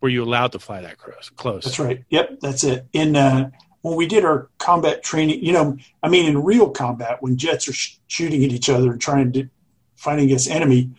[0.00, 1.64] were you allowed to fly that close?
[1.64, 2.04] That's right.
[2.10, 2.86] Yep, that's it.
[2.92, 7.22] In uh, when we did our combat training, you know, I mean, in real combat,
[7.22, 9.48] when jets are sh- shooting at each other and trying to
[9.96, 10.90] fighting against enemy,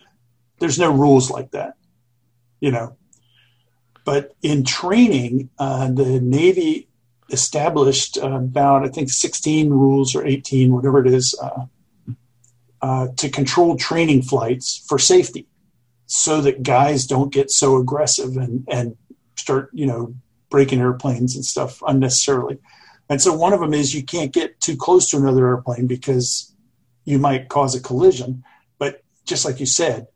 [0.62, 1.74] there's no rules like that,
[2.60, 2.96] you know.
[4.04, 6.86] But in training, uh, the Navy
[7.30, 11.66] established uh, about I think 16 rules or 18, whatever it is, uh,
[12.80, 15.48] uh, to control training flights for safety,
[16.06, 18.96] so that guys don't get so aggressive and and
[19.36, 20.14] start you know
[20.48, 22.58] breaking airplanes and stuff unnecessarily.
[23.08, 26.54] And so one of them is you can't get too close to another airplane because
[27.04, 28.44] you might cause a collision.
[28.78, 30.06] But just like you said,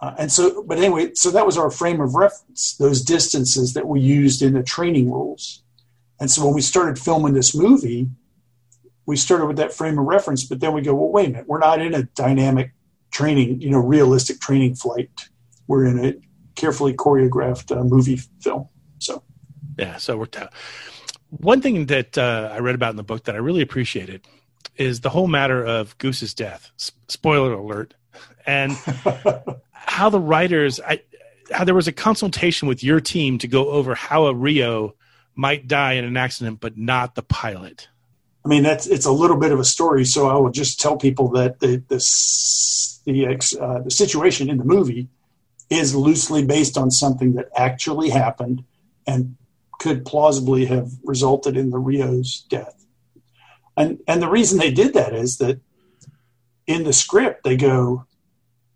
[0.00, 3.86] uh, and so, but anyway, so that was our frame of reference, those distances that
[3.86, 5.62] we used in the training rules.
[6.18, 8.08] And so when we started filming this movie,
[9.06, 11.48] we started with that frame of reference, but then we go, well, wait a minute,
[11.48, 12.72] we're not in a dynamic
[13.10, 15.28] training, you know, realistic training flight.
[15.66, 16.14] We're in a
[16.54, 18.68] carefully choreographed uh, movie film.
[18.98, 19.22] So,
[19.78, 20.40] yeah, so we're t-
[21.28, 24.26] one thing that uh, I read about in the book that I really appreciated
[24.76, 26.70] is the whole matter of Goose's death.
[26.78, 27.94] S- spoiler alert.
[28.46, 28.72] And
[29.86, 31.02] how the writers, I,
[31.50, 34.94] how there was a consultation with your team to go over how a Rio
[35.34, 37.88] might die in an accident, but not the pilot.
[38.44, 40.04] I mean, that's it's a little bit of a story.
[40.04, 44.64] So I will just tell people that the this, the uh, the situation in the
[44.64, 45.08] movie
[45.68, 48.64] is loosely based on something that actually happened
[49.06, 49.36] and
[49.78, 52.86] could plausibly have resulted in the Rio's death.
[53.76, 55.60] And and the reason they did that is that
[56.66, 58.06] in the script they go,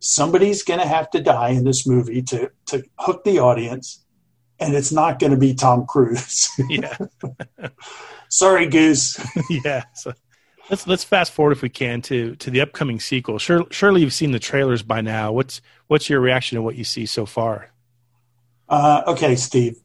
[0.04, 4.04] somebody's going to have to die in this movie to to hook the audience,
[4.60, 6.50] and it's not going to be Tom Cruise.
[6.68, 6.96] yeah.
[8.28, 9.18] Sorry, Goose.
[9.64, 9.84] yeah.
[9.94, 10.12] So
[10.68, 13.38] let's let's fast forward if we can to to the upcoming sequel.
[13.38, 15.32] Sure, surely you've seen the trailers by now.
[15.32, 17.72] What's what's your reaction to what you see so far?
[18.68, 19.80] Uh, okay, Steve.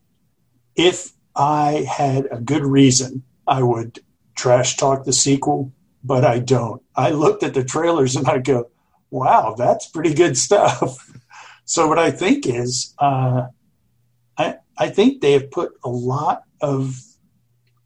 [0.76, 4.00] If I had a good reason, I would
[4.36, 5.72] trash talk the sequel,
[6.04, 6.82] but I don't.
[6.96, 8.70] I looked at the trailers and I go,
[9.12, 11.12] wow, that's pretty good stuff.
[11.66, 13.48] so what I think is, uh,
[14.38, 16.96] I I think they have put a lot of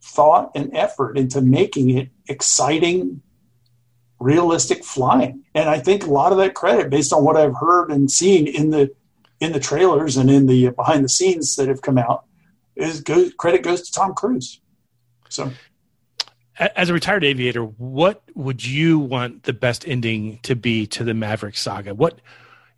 [0.02, 3.22] thought and effort into making it exciting,
[4.20, 7.92] realistic flying, and I think a lot of that credit, based on what I've heard
[7.92, 8.92] and seen in the
[9.40, 12.26] in the trailers and in the behind the scenes that have come out,
[12.76, 14.62] is go, credit goes to Tom Cruise.
[15.30, 15.52] So
[16.60, 21.14] as a retired aviator, what would you want the best ending to be to the
[21.14, 21.96] Maverick saga?
[21.96, 22.20] What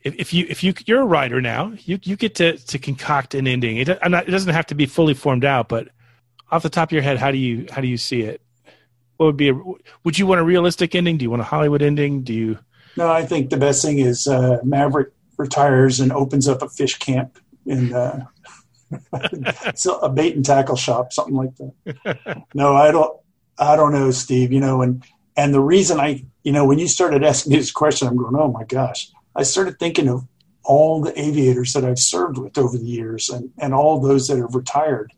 [0.04, 3.34] if, if you if you you're a writer now, you you get to to concoct
[3.34, 3.78] an ending.
[3.78, 5.90] It, not, it doesn't have to be fully formed out, but
[6.52, 8.42] off the top of your head, how do you how do you see it?
[9.18, 9.60] What would be a
[10.04, 11.18] would you want a realistic ending?
[11.18, 12.24] Do you want a Hollywood ending?
[12.24, 12.60] Do you?
[12.96, 16.98] No, I think the best thing is uh, Maverick retires and opens up a fish
[17.00, 18.26] camp in uh,
[19.76, 22.46] so a bait and tackle shop, something like that.
[22.54, 23.18] No, I don't.
[23.58, 25.04] I don't know, Steve, you know, and,
[25.38, 28.36] and the reason I, you know, when you started asking me this question, I'm going,
[28.36, 30.26] oh my gosh, I started thinking of
[30.64, 34.38] all the aviators that I've served with over the years and, and all those that
[34.38, 35.14] have retired.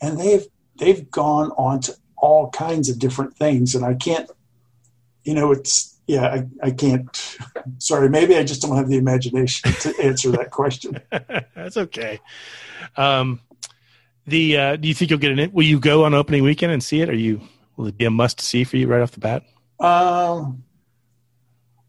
[0.00, 0.44] And they've,
[0.76, 3.74] they've gone on to all kinds of different things.
[3.74, 4.30] And I can't,
[5.24, 7.38] you know, it's, yeah, I, I can't,
[7.78, 11.00] sorry, maybe I just don't have the imagination to answer that question.
[11.10, 12.20] That's okay.
[12.96, 13.40] Um,
[14.26, 15.52] the, uh, do you think you'll get in?
[15.52, 17.08] Will you go on opening weekend and see it?
[17.08, 17.40] Or you,
[17.76, 19.44] Will it be a must see for you right off the bat?
[19.80, 20.64] Um,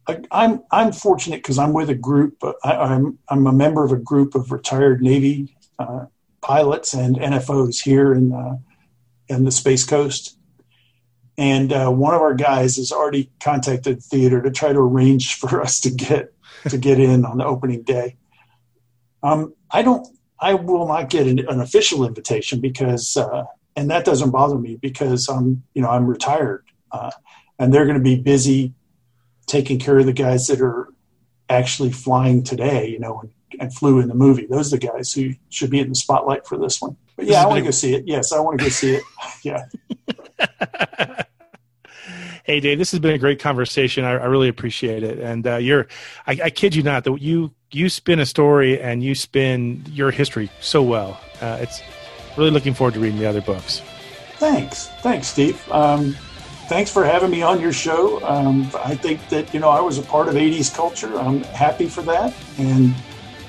[0.07, 2.43] I, am I'm, I'm fortunate because I'm with a group.
[2.63, 6.05] I, am I'm, I'm a member of a group of retired Navy uh,
[6.41, 8.57] pilots and NFOs here in uh,
[9.29, 10.37] in the Space Coast,
[11.37, 15.35] and uh, one of our guys has already contacted the theater to try to arrange
[15.39, 16.33] for us to get
[16.69, 18.17] to get in on the opening day.
[19.21, 20.07] Um, I don't.
[20.39, 24.75] I will not get an, an official invitation because uh, and that doesn't bother me
[24.75, 27.11] because I'm you know I'm retired, uh,
[27.59, 28.73] and they're going to be busy
[29.45, 30.89] taking care of the guys that are
[31.49, 34.45] actually flying today, you know, and, and, flew in the movie.
[34.45, 36.95] Those are the guys who should be in the spotlight for this one.
[37.17, 38.07] But yeah, I want to go see it.
[38.07, 39.03] Yes, I want to go see it.
[39.43, 39.65] Yeah.
[42.45, 44.03] Hey, Dave, this has been a great conversation.
[44.03, 45.17] I, I really appreciate it.
[45.17, 45.87] And uh, you're,
[46.27, 50.11] I, I, kid you not, that you you spin a story and you spin your
[50.11, 51.21] history so well.
[51.39, 51.81] Uh, it's
[52.37, 53.81] really looking forward to reading the other books.
[54.37, 55.61] Thanks, thanks, Steve.
[55.71, 56.15] Um,
[56.67, 58.23] thanks for having me on your show.
[58.25, 61.17] Um, I think that you know I was a part of '80s culture.
[61.17, 62.89] I'm happy for that and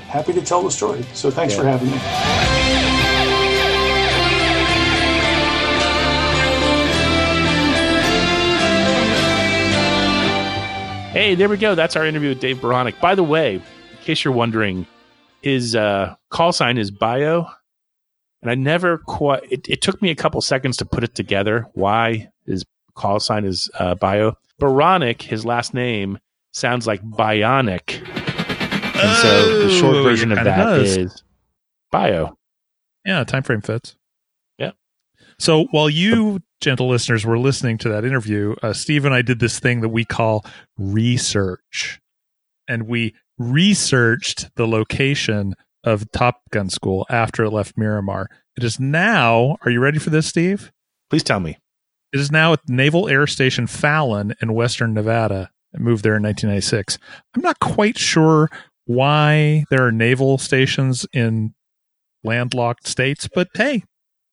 [0.08, 1.02] happy to tell the story.
[1.14, 1.60] So thanks yeah.
[1.60, 3.04] for having me.
[11.14, 11.76] Hey, there we go.
[11.76, 13.00] That's our interview with Dave Baranek.
[13.00, 13.62] By the way, in
[14.02, 14.84] case you're wondering,
[15.42, 17.46] his uh, call sign is Bio,
[18.44, 19.42] and I never quite.
[19.50, 21.66] It, it, took me a couple seconds to put it together.
[21.72, 22.62] Why his
[22.94, 24.36] call sign is uh, Bio?
[24.60, 26.18] Baranek, his last name
[26.52, 30.96] sounds like Bionic, and oh, so the short oh, version of that does.
[30.96, 31.22] is
[31.90, 32.36] Bio.
[33.06, 33.96] Yeah, time frame fits.
[34.58, 34.72] Yeah.
[35.38, 39.40] So while you gentle listeners were listening to that interview, uh, Steve and I did
[39.40, 40.44] this thing that we call
[40.76, 42.00] research.
[42.68, 48.28] And we researched the location of Top Gun School after it left Miramar.
[48.56, 50.72] It is now, are you ready for this, Steve?
[51.10, 51.58] Please tell me.
[52.12, 55.50] It is now at Naval Air Station Fallon in Western Nevada.
[55.72, 56.98] It moved there in 1996.
[57.34, 58.48] I'm not quite sure
[58.86, 61.54] why there are naval stations in
[62.22, 63.82] landlocked states, but hey,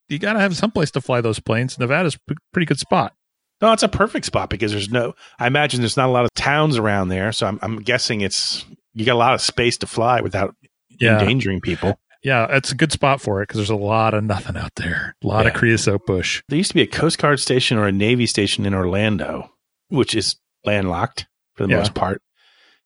[0.10, 1.80] you got to have some place to fly those planes.
[1.80, 3.14] Nevada's a pretty good spot.
[3.62, 5.14] No, it's a perfect spot because there's no.
[5.40, 8.66] I imagine there's not a lot of towns around there, so I'm, I'm guessing it's
[8.94, 10.56] you got a lot of space to fly without
[11.02, 11.20] yeah.
[11.20, 12.00] endangering people.
[12.24, 15.16] Yeah, it's a good spot for it because there's a lot of nothing out there.
[15.24, 15.52] A lot yeah.
[15.52, 16.44] of creosote bush.
[16.48, 19.52] There used to be a Coast Guard station or a Navy station in Orlando,
[19.90, 21.78] which is landlocked for the yeah.
[21.80, 22.22] most part,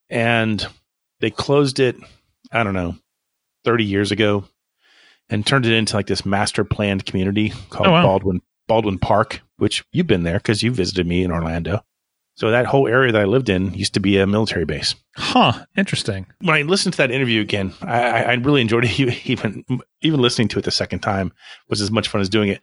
[0.09, 0.65] and
[1.19, 1.97] they closed it.
[2.51, 2.95] I don't know,
[3.65, 4.45] thirty years ago,
[5.29, 8.03] and turned it into like this master planned community called oh, wow.
[8.03, 11.81] Baldwin Baldwin Park, which you've been there because you visited me in Orlando.
[12.35, 14.93] So that whole area that I lived in used to be a military base.
[15.15, 15.65] Huh.
[15.77, 16.27] Interesting.
[16.41, 18.99] When I listened to that interview again, I, I really enjoyed it.
[19.25, 19.63] Even
[20.01, 21.31] even listening to it the second time
[21.69, 22.61] was as much fun as doing it.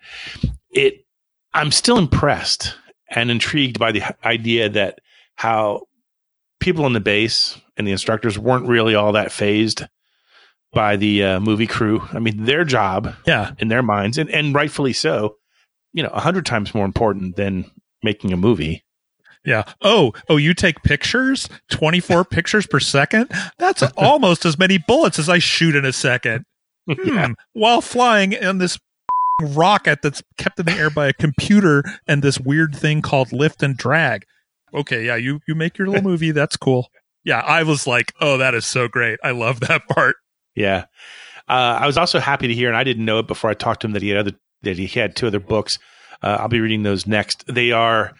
[0.71, 1.07] It.
[1.55, 2.75] I'm still impressed
[3.11, 5.01] and intrigued by the idea that
[5.35, 5.87] how
[6.61, 9.85] people in the base and the instructors weren't really all that phased
[10.73, 12.03] by the uh, movie crew.
[12.13, 15.37] I mean, their job, yeah, in their minds, and, and rightfully so,
[15.93, 17.71] you know, a hundred times more important than
[18.03, 18.85] making a movie.
[19.45, 19.65] Yeah.
[19.81, 23.31] Oh, oh, you take pictures, 24 pictures per second?
[23.59, 26.45] That's almost as many bullets as I shoot in a second.
[27.05, 27.29] Yeah.
[27.29, 27.33] Hmm.
[27.53, 28.77] While flying in this
[29.41, 33.63] rocket that's kept in the air by a computer and this weird thing called lift
[33.63, 34.25] and drag.
[34.75, 36.89] Okay, yeah, you you make your little movie, that's cool.
[37.25, 39.21] Yeah, I was like, "Oh, that is so great.
[39.23, 40.17] I love that part."
[40.57, 40.87] Yeah.
[41.49, 43.83] Uh, I was also happy to hear, and I didn't know it before I talked
[43.83, 45.79] to him that he had other that he had two other books.
[46.23, 47.45] Uh, I'll be reading those next.
[47.47, 48.13] They are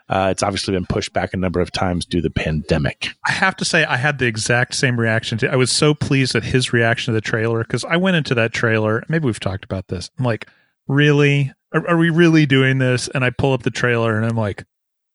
[0.10, 3.10] Uh, it's obviously been pushed back a number of times due to the pandemic.
[3.26, 5.52] I have to say, I had the exact same reaction to.
[5.52, 8.52] I was so pleased at his reaction to the trailer because I went into that
[8.52, 9.04] trailer.
[9.08, 10.12] Maybe we've talked about this.
[10.20, 10.48] I'm like,
[10.88, 11.54] really?
[11.74, 13.08] Are, are we really doing this?
[13.08, 14.66] And I pull up the trailer and I'm like,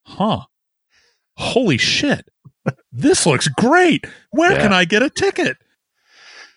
[0.05, 0.45] huh?
[1.37, 2.29] Holy shit!
[2.93, 4.07] this looks great.
[4.31, 4.63] Where yeah.
[4.63, 5.59] can I get a ticket?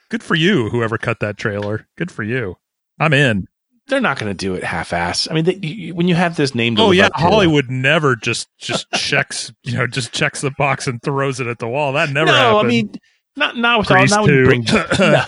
[0.10, 1.88] Good for you, whoever cut that trailer.
[1.98, 2.58] Good for you.
[3.00, 3.48] I'm in
[3.92, 5.28] they're not going to do it half-ass.
[5.30, 8.48] I mean, they, you, when you have this name, oh yeah, Hollywood to, never just
[8.58, 11.92] just checks, you know, just checks the box and throws it at the wall.
[11.94, 12.28] That never.
[12.28, 12.66] No, happened.
[12.66, 12.96] I mean,
[13.36, 14.26] not not with Grease all.
[14.26, 14.64] Not when you bring.
[15.00, 15.26] no.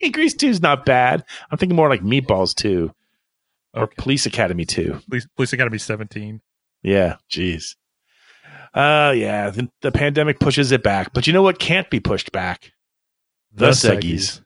[0.00, 1.24] hey, Grease two is not bad.
[1.48, 2.90] I'm thinking more like Meatballs two,
[3.72, 3.94] or okay.
[3.98, 5.00] Police Academy two.
[5.08, 6.40] Police, Police Academy seventeen.
[6.82, 7.76] Yeah, jeez.
[8.74, 12.32] Uh, yeah, the, the, pandemic pushes it back, but you know what can't be pushed
[12.32, 12.72] back?
[13.52, 14.40] The, the Seggies.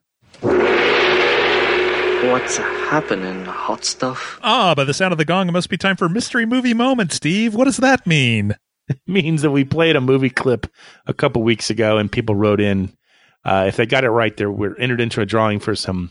[2.31, 2.59] What's
[2.89, 4.39] happening, hot stuff?
[4.43, 7.13] Ah, by the sound of the gong, it must be time for mystery movie moment,
[7.13, 7.55] Steve.
[7.55, 8.57] What does that mean?
[8.91, 10.67] It means that we played a movie clip
[11.07, 12.91] a couple weeks ago and people wrote in.
[13.45, 16.11] Uh, if they got it right, they were entered into a drawing for some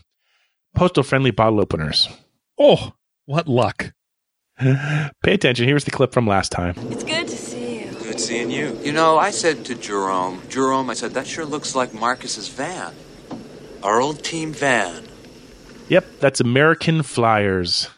[0.76, 2.08] postal friendly bottle openers.
[2.56, 2.92] Oh,
[3.26, 3.92] what luck.
[4.60, 5.66] Pay attention.
[5.66, 6.74] Here's the clip from last time.
[6.92, 7.90] It's good to see you.
[7.94, 8.78] Good seeing you.
[8.84, 12.94] You know, I said to Jerome, Jerome, I said, that sure looks like Marcus's van.
[13.82, 15.07] Our old team van.
[15.88, 17.88] Yep, that's American Flyers.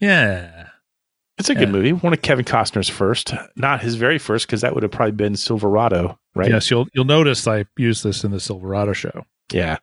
[0.00, 0.68] Yeah.
[1.38, 1.60] It's a Yeah.
[1.60, 1.92] good movie.
[1.92, 5.36] One of Kevin Costner's first, not his very first, because that would have probably been
[5.36, 6.50] Silverado, right?
[6.50, 9.24] Yes, you'll you'll notice I used this in the Silverado show.
[9.52, 9.78] Yeah.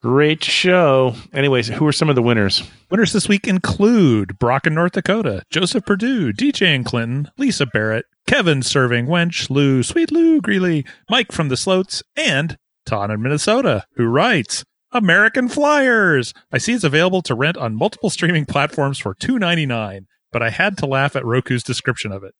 [0.00, 1.14] Great show.
[1.32, 2.62] Anyways, who are some of the winners?
[2.88, 8.04] Winners this week include Brock in North Dakota, Joseph Purdue, DJ in Clinton, Lisa Barrett,
[8.28, 13.84] Kevin Serving Wench, Lou, Sweet Lou Greeley, Mike from the Sloats, and Todd in Minnesota,
[13.96, 16.32] who writes American Flyers.
[16.50, 20.42] I see it's available to rent on multiple streaming platforms for two ninety nine, but
[20.42, 22.34] I had to laugh at Roku's description of it.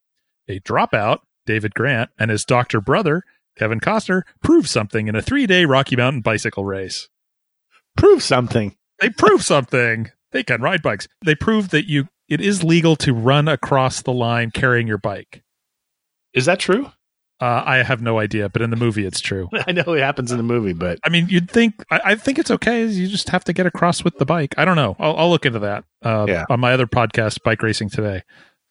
[0.48, 3.22] A dropout, David Grant, and his doctor brother,
[3.56, 7.08] Kevin Costner, prove something in a three day Rocky Mountain bicycle race.
[7.96, 8.76] Prove something.
[9.00, 10.10] They prove something.
[10.32, 11.08] They can ride bikes.
[11.24, 15.42] They prove that you it is legal to run across the line carrying your bike.
[16.34, 16.92] Is that true?
[17.40, 19.48] Uh, I have no idea, but in the movie, it's true.
[19.66, 22.38] I know it happens in the movie, but I mean, you'd think I, I think
[22.38, 22.84] it's okay.
[22.86, 24.54] You just have to get across with the bike.
[24.58, 24.96] I don't know.
[24.98, 26.46] I'll, I'll look into that uh, Yeah.
[26.50, 28.22] on my other podcast, Bike Racing Today.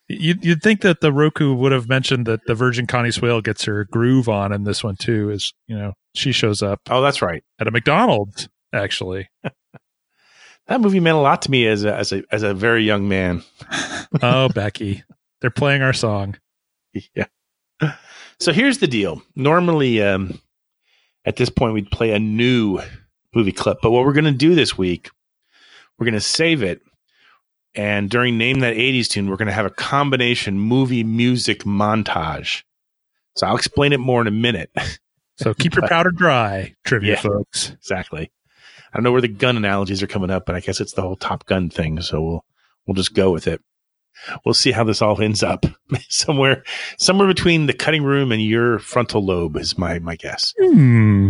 [0.10, 3.66] You'd, you'd think that the Roku would have mentioned that the Virgin Connie Swale gets
[3.66, 5.30] her groove on in this one too.
[5.30, 7.44] Is you know she shows up oh, that's right.
[7.60, 9.30] at a McDonald's actually.
[10.68, 13.08] That movie meant a lot to me as a as a as a very young
[13.08, 13.42] man.
[14.22, 15.02] oh, Becky,
[15.40, 16.36] they're playing our song.
[17.16, 17.28] Yeah.
[18.40, 19.22] So here's the deal.
[19.36, 20.40] Normally, um,
[21.26, 22.80] at this point, we'd play a new
[23.34, 25.10] movie clip, but what we're going to do this week,
[25.98, 26.82] we're going to save it.
[27.76, 32.64] And during Name That 80s Tune, we're going to have a combination movie music montage.
[33.36, 34.72] So I'll explain it more in a minute.
[35.40, 37.20] So keep your powder dry, trivia Yeah.
[37.22, 37.70] folks.
[37.70, 38.32] exactly.
[38.92, 41.04] I don't know where the gun analogies are coming up, but I guess it's the
[41.04, 42.02] whole Top Gun thing.
[42.02, 42.46] So we'll
[42.88, 43.62] we'll just go with it.
[44.46, 45.66] We'll see how this all ends up.
[46.10, 46.64] somewhere
[46.98, 50.54] somewhere between the cutting room and your frontal lobe is my my guess.
[50.60, 51.30] Hmm.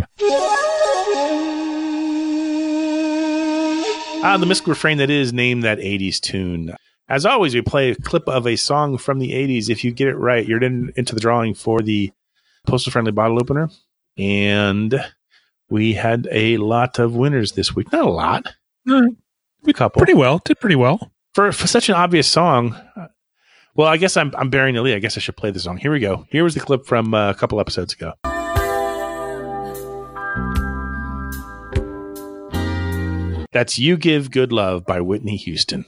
[4.20, 6.74] Ah, the mystical refrain that is name that 80s tune.
[7.08, 9.70] As always, we play a clip of a song from the 80s.
[9.70, 12.10] If you get it right, you're in, into the drawing for the
[12.66, 13.70] postal friendly bottle opener.
[14.18, 15.00] And
[15.70, 17.92] we had a lot of winners this week.
[17.92, 18.46] Not a lot,
[18.86, 19.16] Mm,
[19.66, 20.00] a couple.
[20.00, 20.40] Pretty well.
[20.44, 21.12] Did pretty well.
[21.38, 22.74] For for such an obvious song.
[22.96, 23.06] uh,
[23.76, 24.96] Well, I guess I'm I'm bearing the lead.
[24.96, 25.76] I guess I should play the song.
[25.76, 26.26] Here we go.
[26.30, 28.14] Here was the clip from uh, a couple episodes ago.
[33.52, 35.84] That's "You Give Good Love" by Whitney Houston.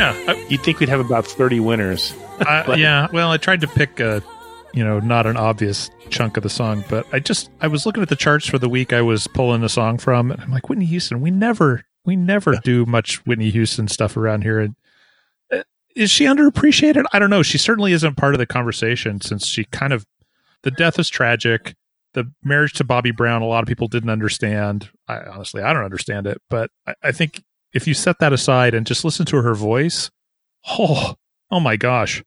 [0.00, 0.14] Yeah.
[0.28, 2.14] I, You'd think we'd have about thirty winners.
[2.40, 3.08] I, yeah.
[3.12, 4.22] Well, I tried to pick a,
[4.72, 8.02] you know, not an obvious chunk of the song, but I just I was looking
[8.02, 10.68] at the charts for the week I was pulling the song from, and I'm like
[10.70, 11.20] Whitney Houston.
[11.20, 14.58] We never we never do much Whitney Houston stuff around here.
[14.58, 14.74] And
[15.52, 15.62] uh,
[15.94, 17.04] is she underappreciated?
[17.12, 17.42] I don't know.
[17.42, 20.06] She certainly isn't part of the conversation since she kind of
[20.62, 21.74] the death is tragic.
[22.12, 24.88] The marriage to Bobby Brown, a lot of people didn't understand.
[25.06, 28.74] I honestly, I don't understand it, but I, I think if you set that aside
[28.74, 30.10] and just listen to her voice,
[30.68, 31.14] oh,
[31.50, 32.22] oh my gosh,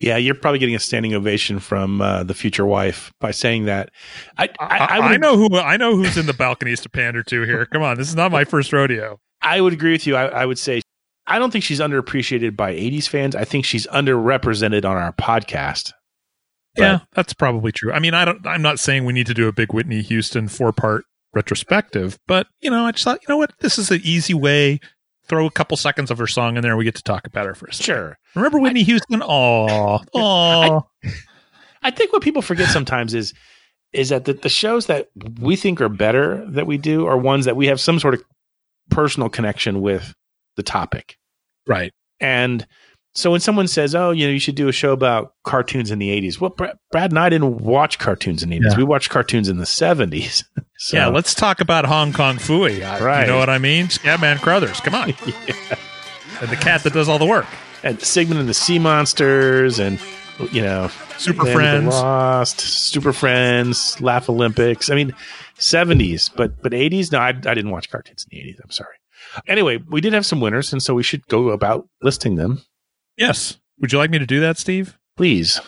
[0.00, 3.90] Yeah, you're probably getting a standing ovation from uh, the future wife by saying that.
[4.36, 7.42] I I, I, I, know who I know who's in the balconies to pander to
[7.42, 7.66] here.
[7.66, 9.20] Come on, this is not my first rodeo.
[9.40, 10.16] I would agree with you.
[10.16, 10.80] I, I would say
[11.26, 13.36] I don't think she's underappreciated by '80s fans.
[13.36, 15.92] I think she's underrepresented on our podcast.
[16.74, 17.92] But- yeah, that's probably true.
[17.92, 18.44] I mean, I don't.
[18.46, 21.04] I'm not saying we need to do a big Whitney Houston four part
[21.38, 24.80] retrospective, but you know, I just thought, you know what, this is an easy way.
[25.28, 27.46] Throw a couple seconds of her song in there, and we get to talk about
[27.46, 27.82] her first.
[27.82, 28.16] Sure.
[28.34, 29.22] Remember Whitney Houston?
[29.22, 30.86] Oh, oh,
[31.82, 33.34] I think what people forget sometimes is
[33.92, 35.08] is that the, the shows that
[35.40, 38.22] we think are better that we do are ones that we have some sort of
[38.90, 40.14] personal connection with
[40.56, 41.16] the topic.
[41.66, 41.92] right.
[42.20, 42.66] And
[43.18, 45.98] so when someone says, "Oh, you know, you should do a show about cartoons in
[45.98, 48.70] the '80s," well, Brad, Brad and I didn't watch cartoons in the '80s.
[48.70, 48.76] Yeah.
[48.76, 50.44] We watched cartoons in the '70s.
[50.78, 52.80] so, yeah, let's talk about Hong Kong Phooey.
[52.80, 53.22] Uh, right.
[53.22, 53.86] You know what I mean?
[53.86, 54.80] Scatman Crothers.
[54.80, 55.14] Come on.
[56.40, 57.46] And the cat that does all the work.
[57.82, 59.98] and Sigmund and the Sea Monsters, and
[60.52, 61.86] you know, Super Land Friends.
[61.88, 64.88] Lost, Super Friends, Laff-A-Lympics.
[64.88, 65.14] I mean,
[65.58, 67.10] '70s, but but '80s.
[67.10, 68.60] No, I, I didn't watch cartoons in the '80s.
[68.62, 68.94] I'm sorry.
[69.48, 72.62] Anyway, we did have some winners, and so we should go about listing them.
[73.18, 73.58] Yes.
[73.80, 74.96] Would you like me to do that, Steve?
[75.16, 75.60] Please.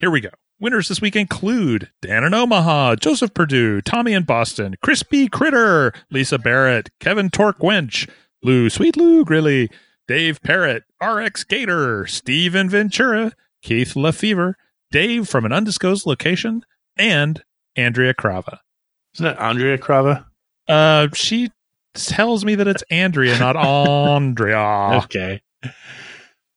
[0.00, 0.30] Here we go.
[0.58, 6.38] Winners this week include Dan in Omaha, Joseph Purdue, Tommy in Boston, Crispy Critter, Lisa
[6.38, 8.08] Barrett, Kevin Torque Wench,
[8.42, 9.70] Lou Sweet Lou Grilly,
[10.08, 13.32] Dave Parrott, RX Gator, Steve in Ventura,
[13.62, 14.54] Keith LaFever,
[14.90, 16.64] Dave from an undisclosed location,
[16.96, 17.42] and
[17.76, 18.60] Andrea Crava.
[19.14, 20.26] Isn't that Andrea Crava?
[20.66, 21.50] Uh, she
[21.94, 25.02] tells me that it's Andrea, not Andrea.
[25.04, 25.42] Okay.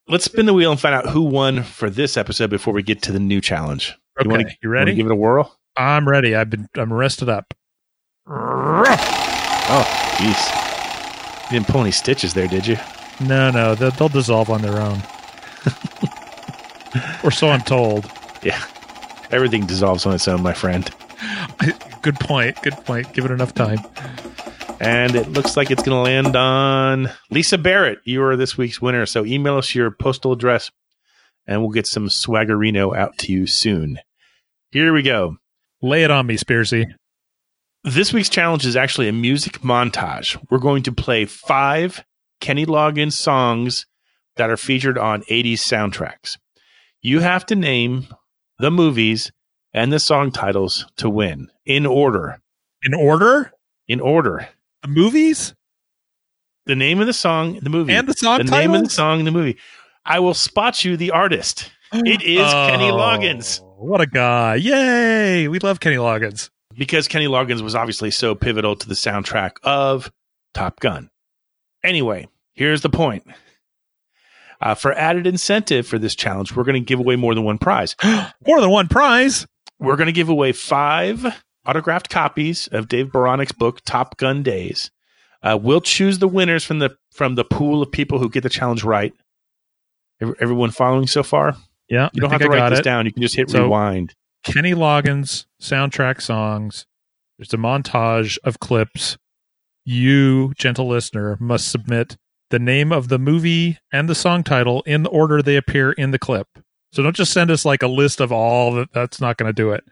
[0.09, 3.01] Let's spin the wheel and find out who won for this episode before we get
[3.03, 3.95] to the new challenge.
[4.19, 4.95] Okay, wanna- you ready?
[4.95, 5.55] give it a whirl?
[5.77, 6.35] I'm ready.
[6.35, 7.53] I've been I'm rested up.
[8.27, 9.83] Oh,
[10.17, 11.51] jeez.
[11.51, 12.77] You didn't pull any stitches there, did you?
[13.21, 15.01] No, no, they'll, they'll dissolve on their own.
[17.23, 18.11] or so I'm told.
[18.43, 18.61] Yeah.
[19.31, 20.89] Everything dissolves on its own, my friend.
[22.01, 22.59] Good point.
[22.63, 23.13] Good point.
[23.13, 23.79] Give it enough time.
[24.79, 27.99] And it looks like it's going to land on Lisa Barrett.
[28.05, 29.05] You are this week's winner.
[29.05, 30.71] So email us your postal address
[31.45, 33.99] and we'll get some swaggerino out to you soon.
[34.71, 35.37] Here we go.
[35.81, 36.93] Lay it on me, Spearsy.
[37.83, 40.37] This week's challenge is actually a music montage.
[40.49, 42.03] We're going to play five
[42.39, 43.85] Kenny Loggins songs
[44.35, 46.37] that are featured on 80s soundtracks.
[47.01, 48.07] You have to name
[48.59, 49.31] the movies
[49.73, 52.39] and the song titles to win in order.
[52.83, 53.51] In order?
[53.87, 54.47] In order.
[54.87, 55.53] Movies?
[56.65, 57.93] The name of the song, the movie.
[57.93, 59.57] And the song The name of the song, the movie.
[60.05, 61.71] I will spot you the artist.
[61.91, 63.61] It is Kenny Oh, Loggins.
[63.77, 64.55] What a guy.
[64.55, 65.47] Yay.
[65.47, 66.49] We love Kenny Loggins.
[66.77, 70.11] because Kenny Loggins was obviously so pivotal to the soundtrack of
[70.53, 71.09] Top Gun.
[71.83, 73.23] Anyway, here's the point.
[74.61, 77.57] Uh, for added incentive for this challenge, we're going to give away more than one
[77.57, 77.95] prize.
[78.45, 79.47] More than one prize.
[79.79, 81.25] We're going to give away five
[81.69, 84.91] autographed copies of Dave Baranek's book, Top Gun Days.
[85.41, 88.49] Uh, we'll choose the winners from the from the pool of people who get the
[88.49, 89.13] challenge right.
[90.21, 91.55] Ev- Everyone following so far?
[91.89, 92.09] Yeah.
[92.13, 92.83] You don't have to I write this it.
[92.83, 93.05] down.
[93.05, 94.15] You can just hit So- rewind.
[94.43, 96.85] Kenny Loggins soundtrack songs.
[97.37, 99.17] There's a montage of clips.
[99.85, 102.17] You, gentle listener, must submit
[102.49, 106.11] the name of the movie and the song title in the order they appear in
[106.11, 106.47] the clip.
[106.91, 108.91] So don't just send us like a list of all that.
[108.93, 109.83] That's not going to do it.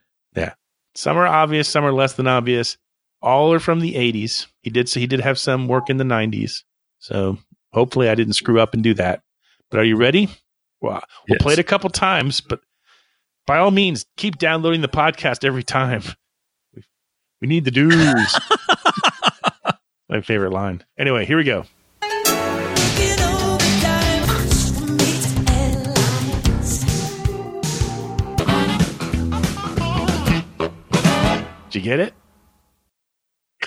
[0.98, 2.76] Some are obvious, some are less than obvious.
[3.22, 4.48] All are from the 80s.
[4.62, 6.64] He did so he did have some work in the 90s.
[6.98, 7.38] So
[7.72, 9.22] hopefully I didn't screw up and do that.
[9.70, 10.28] But are you ready?
[10.82, 11.42] Well, we'll Yes.
[11.44, 12.62] play it a couple times, but
[13.46, 16.02] by all means, keep downloading the podcast every time.
[16.76, 16.84] We,
[17.42, 18.40] we need the dues.
[20.10, 20.84] My favorite line.
[20.98, 21.66] Anyway, here we go.
[31.78, 32.14] You get it?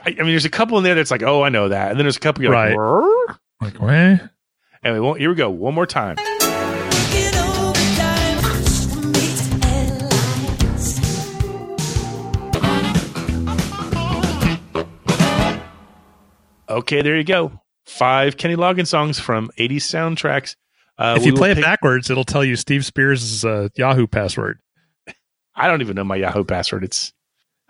[0.05, 1.99] I, I mean, there's a couple in there that's like, oh, I know that, and
[1.99, 2.71] then there's a couple you're Right.
[2.71, 4.31] like, "Rrrr?" Like, what?
[4.85, 6.17] anyway, well, here we go, one more time.
[16.69, 17.61] Okay, there you go.
[17.87, 20.55] Five Kenny Loggins songs from 80s soundtracks.
[20.97, 24.61] Uh, if you play it backwards, it'll tell you Steve Spears' uh, Yahoo password.
[25.55, 26.85] I don't even know my Yahoo password.
[26.85, 27.13] It's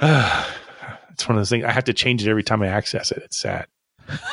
[1.11, 1.65] it's one of those things.
[1.65, 3.23] I have to change it every time I access it.
[3.25, 3.67] It's sad.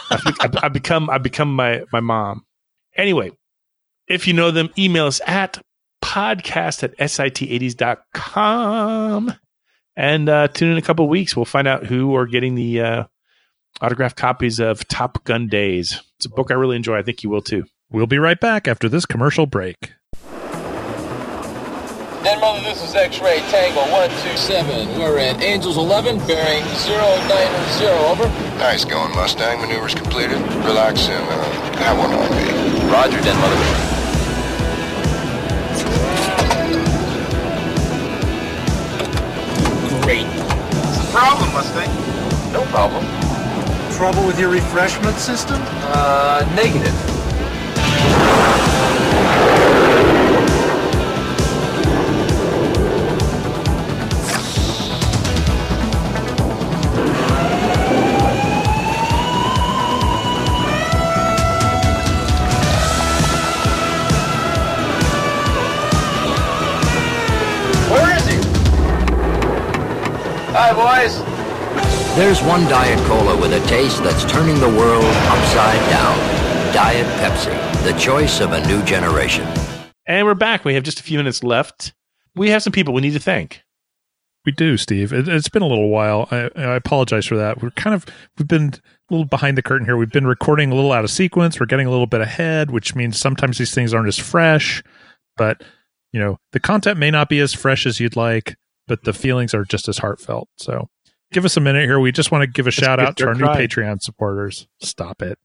[0.09, 2.45] I've, I've, become I've become my my mom.
[2.95, 3.31] Anyway,
[4.07, 5.61] if you know them, email us at
[6.01, 9.33] podcast at sit80s.com
[9.95, 11.35] and uh, tune in a couple weeks.
[11.35, 13.03] We'll find out who are getting the uh,
[13.81, 16.01] autographed copies of Top Gun Days.
[16.17, 16.97] It's a book I really enjoy.
[16.97, 17.65] I think you will too.
[17.89, 19.93] We'll be right back after this commercial break.
[22.27, 24.99] Den Mother, this is X-Ray Tango 127.
[24.99, 28.27] We're at Angels 11, bearing 090, over.
[28.59, 29.61] Nice going, Mustang.
[29.61, 30.37] Maneuvers completed.
[30.65, 32.91] Relax and uh, have one on me.
[32.91, 33.55] Roger, Den Mother.
[40.03, 40.27] Great.
[40.27, 42.51] What's the problem, Mustang?
[42.51, 43.05] No problem.
[43.95, 45.61] Trouble with your refreshment system?
[45.63, 47.16] Uh, negative.
[72.17, 76.17] There's one Diet Cola with a taste that's turning the world upside down.
[76.73, 79.47] Diet Pepsi, the choice of a new generation.
[80.07, 80.65] And we're back.
[80.65, 81.93] We have just a few minutes left.
[82.33, 83.61] We have some people we need to thank.
[84.47, 85.13] We do, Steve.
[85.13, 86.27] It, it's been a little while.
[86.31, 87.61] I, I apologize for that.
[87.61, 88.03] We're kind of
[88.39, 89.95] we've been a little behind the curtain here.
[89.95, 91.59] We've been recording a little out of sequence.
[91.59, 94.81] We're getting a little bit ahead, which means sometimes these things aren't as fresh.
[95.35, 95.61] But
[96.11, 98.57] you know, the content may not be as fresh as you'd like,
[98.87, 100.49] but the feelings are just as heartfelt.
[100.57, 100.89] So,
[101.31, 101.99] give us a minute here.
[101.99, 103.45] We just want to give a shout out to our new.
[103.45, 104.67] Patreon supporters.
[104.81, 105.37] Stop it.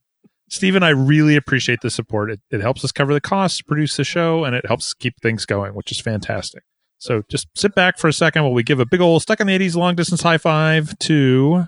[0.49, 2.29] Steve and I really appreciate the support.
[2.29, 5.45] It, it helps us cover the costs, produce the show, and it helps keep things
[5.45, 6.63] going, which is fantastic.
[6.99, 9.47] So just sit back for a second while we give a big old stuck in
[9.47, 11.65] the 80s long distance high five to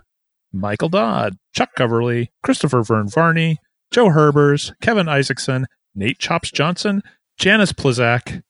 [0.53, 3.57] Michael Dodd, Chuck Coverly, Christopher Vern Varney,
[3.91, 7.01] Joe Herbers, Kevin Isaacson, Nate Chops Johnson,
[7.37, 8.43] Janice Plazak,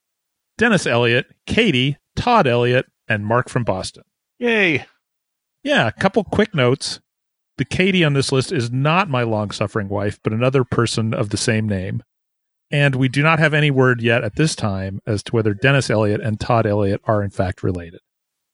[0.57, 4.03] Dennis Elliott, Katie, Todd Elliott, and Mark from Boston.
[4.37, 4.85] Yay.
[5.65, 6.99] Yeah, a couple quick notes.
[7.57, 11.29] The Katie on this list is not my long suffering wife, but another person of
[11.29, 12.03] the same name.
[12.69, 15.89] And we do not have any word yet at this time as to whether Dennis
[15.89, 18.01] Elliott and Todd Elliott are in fact related.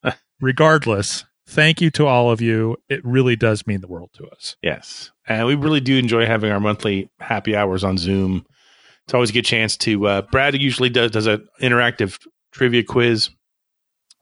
[0.41, 2.77] Regardless, thank you to all of you.
[2.87, 4.55] It really does mean the world to us.
[4.61, 5.11] Yes.
[5.27, 8.45] And we really do enjoy having our monthly happy hours on Zoom.
[9.05, 13.31] It's always a good chance to uh Brad usually does does an interactive trivia quiz.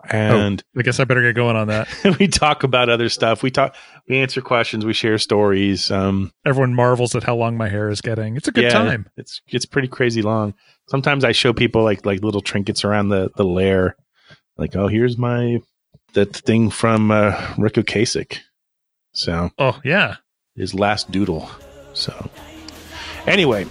[0.09, 1.87] And I guess I better get going on that.
[2.19, 3.43] we talk about other stuff.
[3.43, 3.75] We talk
[4.07, 5.91] we answer questions, we share stories.
[5.91, 8.37] Um Everyone marvels at how long my hair is getting.
[8.37, 9.09] It's a good yeah, time.
[9.17, 10.53] It's it's pretty crazy long.
[10.87, 13.95] Sometimes I show people like like little trinkets around the the lair.
[14.57, 15.59] Like, oh, here's my
[16.13, 18.39] that thing from uh Ric Ocasek.
[19.11, 20.15] So Oh, yeah.
[20.55, 21.49] his last doodle.
[21.93, 22.29] So,
[23.27, 23.65] anyway,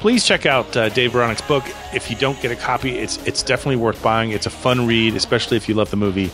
[0.00, 1.64] please check out uh, Dave Baranek's book.
[1.94, 4.30] If you don't get a copy, it's it's definitely worth buying.
[4.30, 6.30] It's a fun read, especially if you love the movie.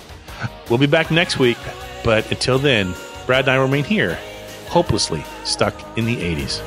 [0.69, 1.59] We'll be back next week,
[2.03, 2.95] but until then,
[3.27, 4.19] Brad and I remain here,
[4.69, 6.61] hopelessly stuck in the '80s.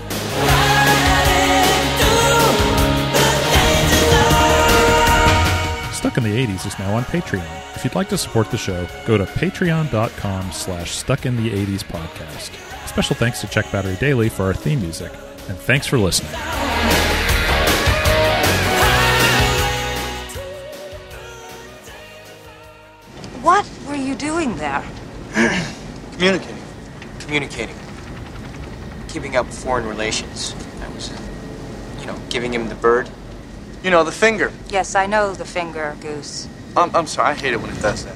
[5.93, 7.47] Stuck in the 80s is now on Patreon.
[7.77, 11.81] If you'd like to support the show, go to patreon.com slash stuck in the 80s
[11.85, 12.51] podcast.
[12.89, 15.13] Special thanks to Check Battery Daily for our theme music.
[15.49, 16.31] And thanks for listening.
[23.41, 24.83] What were you doing there?
[26.13, 26.63] Communicating.
[27.19, 27.75] Communicating.
[29.09, 30.55] Keeping up foreign relations.
[30.81, 31.21] I was, uh,
[31.99, 33.09] you know, giving him the bird.
[33.83, 34.51] You know, the finger.
[34.69, 36.47] Yes, I know the finger, Goose.
[36.77, 38.15] I'm, I'm sorry, I hate it when it does that.